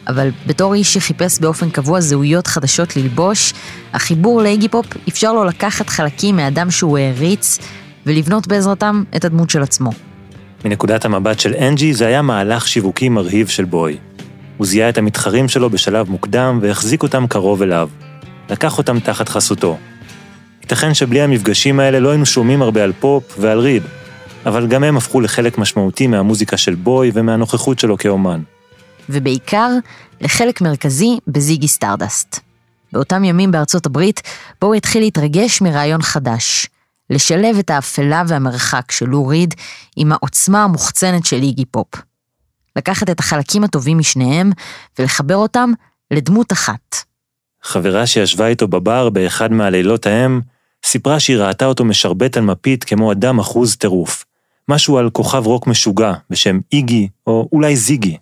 אבל 0.09 0.31
בתור 0.47 0.75
איש 0.75 0.95
שחיפש 0.95 1.39
באופן 1.41 1.71
קבוע 1.71 2.01
זהויות 2.01 2.47
חדשות 2.47 2.97
ללבוש, 2.97 3.53
החיבור 3.93 4.43
לאיגי 4.43 4.69
פופ 4.69 4.87
אפשר 5.09 5.33
לו 5.33 5.45
לקחת 5.45 5.89
חלקים 5.89 6.37
מאדם 6.37 6.71
שהוא 6.71 6.99
העריץ 6.99 7.59
ולבנות 8.07 8.47
בעזרתם 8.47 9.03
את 9.17 9.25
הדמות 9.25 9.51
של 9.51 9.63
עצמו. 9.63 9.91
מנקודת 10.65 11.05
המבט 11.05 11.41
של 11.41 11.55
אנג'י 11.55 11.95
זה 11.95 12.07
היה 12.07 12.23
מהלך 12.23 12.69
שיווקי 12.69 13.09
מרהיב 13.09 13.49
של 13.49 13.65
בוי. 13.65 13.97
הוא 14.57 14.67
זיהה 14.67 14.89
את 14.89 14.99
המתחרים 14.99 15.49
שלו 15.49 15.71
בשלב 15.71 16.11
מוקדם 16.11 16.59
והחזיק 16.63 17.03
אותם 17.03 17.27
קרוב 17.27 17.63
אליו. 17.63 17.89
לקח 18.51 18.79
אותם 18.79 19.01
תחת 19.01 19.29
חסותו. 19.29 19.79
ייתכן 20.73 20.95
שבלי 20.95 21.23
המפגשים 21.23 21.81
האלה 21.81 22.01
לא 22.01 22.09
היינו 22.11 22.27
שומעים 22.27 22.63
הרבה 22.63 22.85
על 22.85 22.93
פופ 23.01 23.39
ועל 23.39 23.59
ריד, 23.59 23.83
אבל 24.47 24.67
גם 24.67 24.85
הם 24.85 24.97
הפכו 24.97 25.21
לחלק 25.21 25.59
משמעותי 25.59 26.07
מהמוזיקה 26.07 26.57
של 26.57 26.75
בוי 26.75 27.11
ומהנוכחות 27.15 27.79
שלו 27.79 27.99
כאומן. 27.99 28.43
ובעיקר 29.09 29.71
לחלק 30.21 30.61
מרכזי 30.61 31.19
בזיגי 31.27 31.69
סטרדסט. 31.69 32.41
באותם 32.93 33.25
ימים 33.25 33.51
בארצות 33.51 33.87
הברית, 33.87 34.21
בואי 34.61 34.75
התחיל 34.75 35.03
להתרגש 35.03 35.63
מרעיון 35.63 36.03
חדש, 36.03 36.67
לשלב 37.11 37.57
את 37.59 37.71
האפלה 37.71 38.23
והמרחק 38.29 38.91
של 38.91 39.07
לו 39.07 39.27
ריד 39.27 39.55
עם 39.97 40.13
העוצמה 40.13 40.65
המוחצנת 40.65 41.27
של 41.27 41.43
איגי 41.43 41.65
פופ. 41.65 41.89
לקחת 42.77 43.11
את 43.11 43.21
החלקים 43.21 43.65
הטובים 43.65 43.99
משניהם 43.99 44.51
ולחבר 44.99 45.37
אותם 45.37 45.73
לדמות 46.11 46.53
אחת. 46.53 46.97
חברה 47.63 48.07
שישבה 48.07 48.47
איתו 48.47 48.69
בבר 48.69 49.09
באחד 49.09 49.53
מהלילות 49.53 50.07
ההם, 50.07 50.41
סיפרה 50.87 51.21
שהיא 51.21 51.37
ראתה 51.37 51.67
אותו 51.67 51.85
משרבט 51.85 52.37
על 52.37 52.43
מפית 52.43 52.85
כמו 52.85 53.13
אדם 53.13 53.39
אחוז 53.39 53.77
טירוף. 53.77 54.25
משהו 54.69 54.99
על 54.99 55.11
כוכב 55.11 55.47
רוק 55.47 55.67
משוגע 55.67 56.13
בשם 56.31 56.59
איגי, 56.73 57.09
או 57.27 57.49
אולי 57.53 57.77
זיגי. 57.77 58.17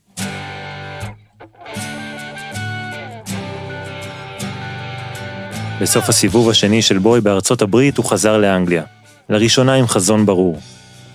בסוף 5.81 6.09
הסיבוב 6.09 6.51
השני 6.51 6.83
של 6.83 6.99
בוי 6.99 7.20
בארצות 7.20 7.62
הברית 7.62 7.96
הוא 7.96 8.05
חזר 8.05 8.38
לאנגליה. 8.38 8.83
לראשונה 9.29 9.75
עם 9.75 9.87
חזון 9.87 10.27
ברור. 10.27 10.61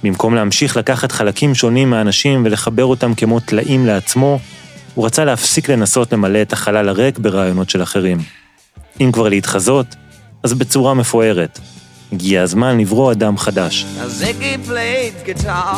במקום 0.04 0.36
להמשיך 0.36 0.78
לקחת 0.78 1.12
חלקים 1.12 1.56
שונים 1.56 1.90
מהאנשים 1.90 2.46
ולחבר 2.46 2.86
אותם 2.86 3.14
כמו 3.14 3.40
טלאים 3.40 3.86
לעצמו, 3.86 4.40
הוא 4.94 5.06
רצה 5.06 5.26
להפסיק 5.26 5.70
לנסות 5.70 6.14
למלא 6.14 6.42
את 6.42 6.54
החלל 6.54 6.90
הריק 6.90 7.18
ברעיונות 7.18 7.70
של 7.70 7.84
אחרים. 7.84 8.18
אם 9.02 9.12
כבר 9.12 9.30
להתחזות, 9.30 9.96
אז 10.46 10.54
בצורה 10.54 10.94
מפוארת. 10.94 11.60
הגיע 12.14 12.42
הזמן 12.42 12.78
לברוא 12.80 13.12
אדם 13.12 13.38
חדש. 13.38 13.86
Now 13.98 14.24
Ziggy 14.24 14.68
played 14.70 15.16
guitar, 15.30 15.76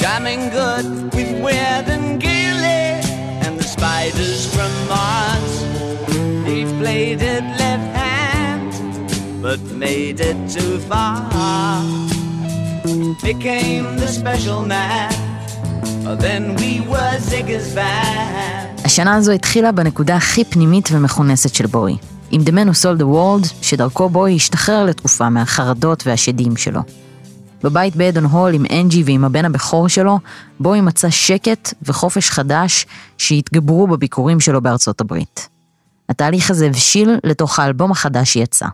jamming 0.00 0.44
good 0.58 0.86
with 1.16 1.32
Weird 1.44 1.86
and 1.96 2.08
Gilly 2.24 2.84
and 3.44 3.52
the 3.60 3.68
spiders 3.74 4.40
from 4.54 4.72
Mars. 4.92 5.52
He 6.48 6.58
played 6.80 7.20
it 7.34 7.44
left 7.62 7.88
hand, 8.04 8.70
but 9.44 9.60
made 9.84 10.18
it 10.30 10.38
too 10.56 10.74
far. 10.90 11.16
Became 13.30 13.86
the 14.02 14.10
special 14.20 14.60
man. 14.74 15.14
Then 16.24 16.42
we 16.60 16.72
were 16.90 17.14
Ziggy's 17.30 17.68
band. 17.78 18.84
השנה 18.84 19.14
הזו 19.14 19.32
התחילה 19.32 19.72
בנקודה 19.72 20.16
הכי 20.16 20.44
פנימית 20.44 20.88
ומכונסת 20.92 21.54
של 21.54 21.66
בוי, 21.66 21.96
עם 22.30 22.40
The 22.40 22.50
Man 22.50 22.70
Who 22.70 22.82
Sold 22.82 23.00
the 23.00 23.04
World, 23.04 23.54
שדרכו 23.62 24.08
בוי 24.08 24.36
השתחרר 24.36 24.84
לתקופה 24.84 25.30
מהחרדות 25.30 26.06
והשדים 26.06 26.56
שלו. 26.56 26.80
בבית 27.62 27.96
באדון 27.96 28.24
הול 28.24 28.54
עם 28.54 28.64
אנג'י 28.72 29.02
ועם 29.06 29.24
הבן 29.24 29.44
הבכור 29.44 29.88
שלו, 29.88 30.18
בוי 30.60 30.80
מצא 30.80 31.10
שקט 31.10 31.74
וחופש 31.82 32.30
חדש 32.30 32.86
שהתגברו 33.18 33.86
בביקורים 33.86 34.40
שלו 34.40 34.60
בארצות 34.60 35.00
הברית. 35.00 35.48
התהליך 36.08 36.50
הזה 36.50 36.66
הבשיל 36.66 37.10
לתוך 37.24 37.58
האלבום 37.58 37.90
החדש 37.90 38.32
שיצא. 38.32 38.66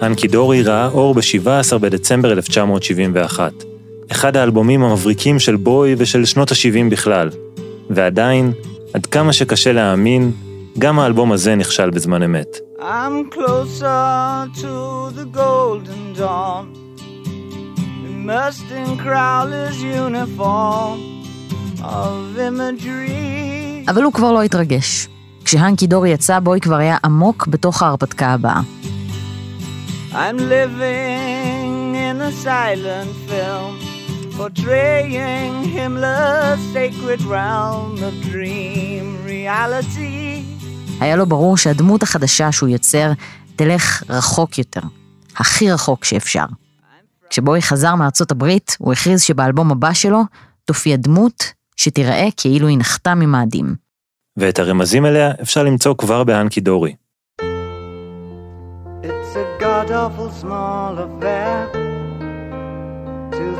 הנקי 0.00 0.28
דורי 0.28 0.62
ראה 0.62 0.88
אור 0.88 1.14
ב-17 1.14 1.78
בדצמבר 1.78 2.32
1971. 2.32 3.52
אחד 4.12 4.36
האלבומים 4.36 4.82
המבריקים 4.82 5.38
של 5.38 5.56
בוי 5.56 5.94
ושל 5.98 6.24
שנות 6.24 6.52
ה-70 6.52 6.90
בכלל. 6.90 7.30
ועדיין, 7.90 8.52
עד 8.94 9.06
כמה 9.06 9.32
שקשה 9.32 9.72
להאמין, 9.72 10.32
גם 10.78 10.98
האלבום 10.98 11.32
הזה 11.32 11.54
נכשל 11.54 11.90
בזמן 11.90 12.22
אמת. 12.22 12.56
I'm 12.78 13.34
closer 13.34 14.46
to 14.60 15.10
the 15.18 15.26
golden 15.36 16.18
dawn. 16.18 16.66
Immersed 18.06 18.70
in 18.80 18.98
Crowler's 19.04 19.78
uniform 19.82 20.98
of 21.80 22.38
imagery. 22.38 23.88
אבל 23.88 24.02
הוא 24.02 24.12
כבר 24.12 24.32
לא 24.32 24.42
התרגש. 24.42 25.08
כשהנקי 25.44 25.86
דורי 25.86 26.10
יצא, 26.10 26.38
בוי 26.38 26.60
כבר 26.60 26.76
היה 26.76 26.96
עמוק 27.04 27.46
בתוך 27.46 27.82
ההרפתקה 27.82 28.26
הבאה. 28.26 28.60
I'm 30.12 30.38
living 30.38 31.94
in 31.94 32.20
a 32.20 32.32
silent 32.44 33.12
film, 33.28 33.83
portraying 34.38 35.54
Himmler's 35.76 36.62
sacred 36.74 37.20
realm 37.22 37.92
of 38.08 38.14
dream 38.30 39.04
reality. 39.26 40.42
היה 41.00 41.16
לו 41.16 41.26
ברור 41.26 41.56
שהדמות 41.56 42.02
החדשה 42.02 42.52
שהוא 42.52 42.68
יוצר 42.68 43.12
תלך 43.56 44.02
רחוק 44.08 44.58
יותר, 44.58 44.80
הכי 45.36 45.70
רחוק 45.70 46.04
שאפשר. 46.04 46.44
כשבוי 47.30 47.62
חזר 47.62 47.94
מארצות 47.94 48.30
הברית, 48.30 48.76
הוא 48.78 48.92
הכריז 48.92 49.22
שבאלבום 49.22 49.70
הבא 49.70 49.92
שלו 49.92 50.22
תופיע 50.64 50.96
דמות 50.96 51.52
שתיראה 51.76 52.28
כאילו 52.36 52.68
היא 52.68 52.78
נחתה 52.78 53.14
ממאדים. 53.14 53.74
ואת 54.36 54.58
הרמזים 54.58 55.06
אליה 55.06 55.30
אפשר 55.42 55.62
למצוא 55.62 55.94
כבר 55.98 56.24
בהנקי 56.24 56.60
דורי. 56.60 56.94
It's 59.02 59.36
a 59.36 59.62
god 59.62 59.90
awful 59.90 60.30
small 60.42 60.98
affair 60.98 61.83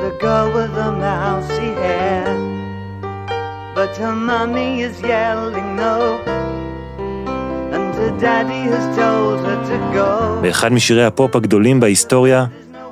the 0.05 0.13
girl 0.25 0.49
with 0.57 0.73
the 0.81 0.91
mousy 1.05 1.71
hair. 1.83 2.27
But 3.77 3.93
her 4.03 4.17
mommy 4.31 4.71
is 4.87 4.97
yelling 5.13 5.71
no, 5.85 5.97
and 7.75 7.89
her 8.01 8.13
daddy 8.27 8.63
has 8.75 8.87
told 9.01 9.39
her 9.47 9.59
to 9.71 9.77
go. 9.97 10.41
באחד 10.43 10.73
משירי 10.73 11.05
הפופ 11.05 11.37
הגדולים 11.37 11.81
בהיסטוריה, 11.81 12.45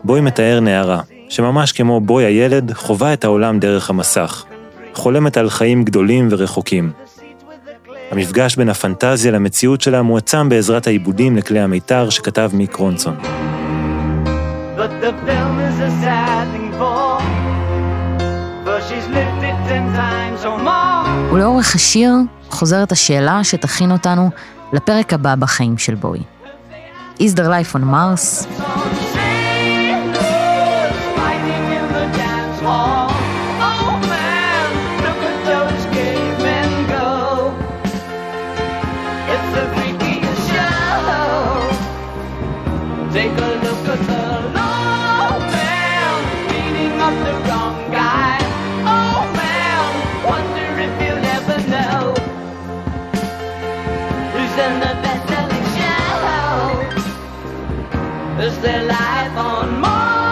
בוי 0.05 0.20
מתאר 0.20 0.61
נערה, 0.61 1.01
שממש 1.29 1.72
כמו 1.72 2.01
בוי 2.01 2.25
הילד, 2.25 2.72
חווה 2.72 3.12
את 3.12 3.25
העולם 3.25 3.59
דרך 3.59 3.90
המסך. 3.90 4.44
חולמת 4.94 5.37
על 5.37 5.51
חיים 5.51 5.85
גדולים 5.85 6.29
ורחוקים. 6.31 6.92
המפגש 8.11 8.57
בין 8.57 8.68
הפנטזיה 8.68 9.33
למציאות 9.33 9.81
שלה 9.81 10.03
מועצם 10.03 10.48
בעזרת 10.48 10.87
העיבודים 10.87 11.37
לכלי 11.37 11.61
המיתר 11.61 12.11
שכתב 12.11 12.51
מיק 12.53 12.77
רונסון. 12.77 13.16
But 14.77 14.90
the 15.05 15.12
film 15.27 15.57
is 15.68 15.79
a 15.88 16.12
ולאורך 21.33 21.75
השיר 21.75 22.12
חוזרת 22.51 22.92
השאלה 22.92 23.44
שתכין 23.44 23.92
אותנו 23.92 24.31
לפרק 24.72 25.12
הבא 25.12 25.35
בחיים 25.35 25.79
של 25.79 25.94
בוי. 25.94 26.22
Is 27.18 27.35
there 27.37 27.48
life 27.48 27.77
on 27.77 27.83
Mars? 27.83 28.46
In 54.66 54.75
the 54.85 54.94
best-selling 55.05 55.66
show. 55.77 56.14
Is 58.46 58.55
there 58.64 58.85
life 58.96 59.37
on 59.51 59.68
Mars? 59.83 60.22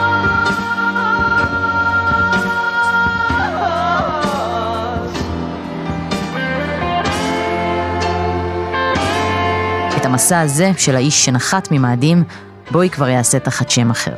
את 9.97 10.07
המסע 10.07 10.41
הזה 10.41 10.71
של 10.77 10.97
האיש 10.97 11.25
שנחת 11.25 11.69
ממאדים, 11.71 12.25
בואי 12.71 12.91
כבר 12.91 13.09
יעשה 13.09 13.39
תחת 13.39 13.71
שם 13.71 13.91
אחר. 13.91 14.15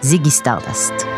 זיגי 0.00 0.30
סטרדסט. 0.30 1.17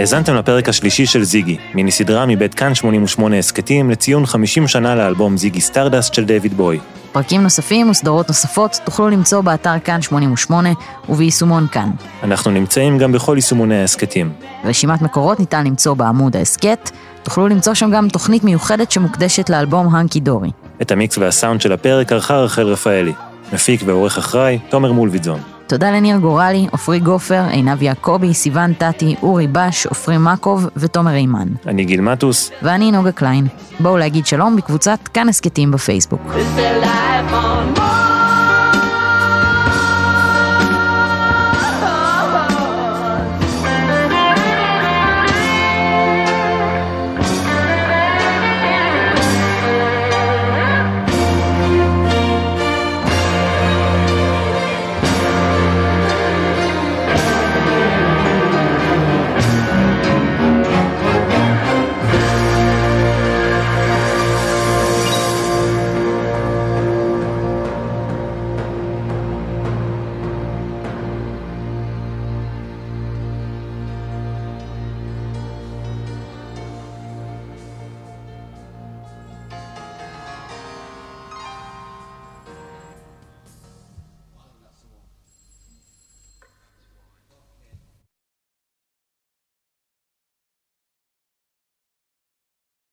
האזנתם 0.00 0.34
לפרק 0.34 0.68
השלישי 0.68 1.06
של 1.06 1.24
זיגי, 1.24 1.56
מיני 1.74 1.90
סדרה 1.90 2.26
מבית 2.26 2.54
כאן 2.54 2.74
88 2.74 3.38
הסכתים 3.38 3.90
לציון 3.90 4.26
50 4.26 4.68
שנה 4.68 4.94
לאלבום 4.94 5.36
זיגי 5.36 5.60
סטרדסט 5.60 6.14
של 6.14 6.24
דיוויד 6.24 6.54
בוי. 6.54 6.78
פרקים 7.12 7.42
נוספים 7.42 7.90
וסדרות 7.90 8.28
נוספות 8.28 8.80
תוכלו 8.84 9.08
למצוא 9.08 9.40
באתר 9.40 9.78
כאן 9.84 10.02
88 10.02 10.68
וביישומון 11.08 11.66
כאן. 11.72 11.90
אנחנו 12.22 12.50
נמצאים 12.50 12.98
גם 12.98 13.12
בכל 13.12 13.32
יישומוני 13.36 13.80
ההסכתים. 13.80 14.32
רשימת 14.64 15.02
מקורות 15.02 15.40
ניתן 15.40 15.66
למצוא 15.66 15.94
בעמוד 15.94 16.36
ההסכת, 16.36 16.90
תוכלו 17.22 17.48
למצוא 17.48 17.74
שם 17.74 17.90
גם 17.90 18.08
תוכנית 18.08 18.44
מיוחדת 18.44 18.90
שמוקדשת 18.90 19.50
לאלבום 19.50 19.94
Hunky 19.94 20.20
Dory. 20.20 20.50
את 20.82 20.90
המיקס 20.90 21.18
והסאונד 21.18 21.60
של 21.60 21.72
הפרק 21.72 22.12
ערכה 22.12 22.36
רחל 22.36 22.66
רפאלי. 22.66 23.12
מפיק 23.52 23.80
ועורך 23.86 24.18
אחראי, 24.18 24.58
תומר 24.68 24.92
מולביטזון. 24.92 25.40
תודה 25.70 25.90
לניר 25.90 26.16
גורלי, 26.16 26.66
עופרי 26.72 27.00
גופר, 27.00 27.42
עינב 27.50 27.82
יעקבי, 27.82 28.34
סיון 28.34 28.72
טטי, 28.72 29.14
אורי 29.22 29.46
בש, 29.46 29.86
עופרי 29.86 30.18
מקוב 30.18 30.66
ותומר 30.76 31.14
אימן. 31.14 31.48
אני 31.66 31.84
גיל 31.84 32.00
מטוס, 32.00 32.50
ואני 32.62 32.92
נוגה 32.92 33.12
קליין. 33.12 33.46
בואו 33.80 33.98
להגיד 33.98 34.26
שלום 34.26 34.56
בקבוצת 34.56 34.98
כאן 35.14 35.28
הסכתים 35.28 35.70
בפייסבוק. 35.70 36.20
Is 36.20 38.09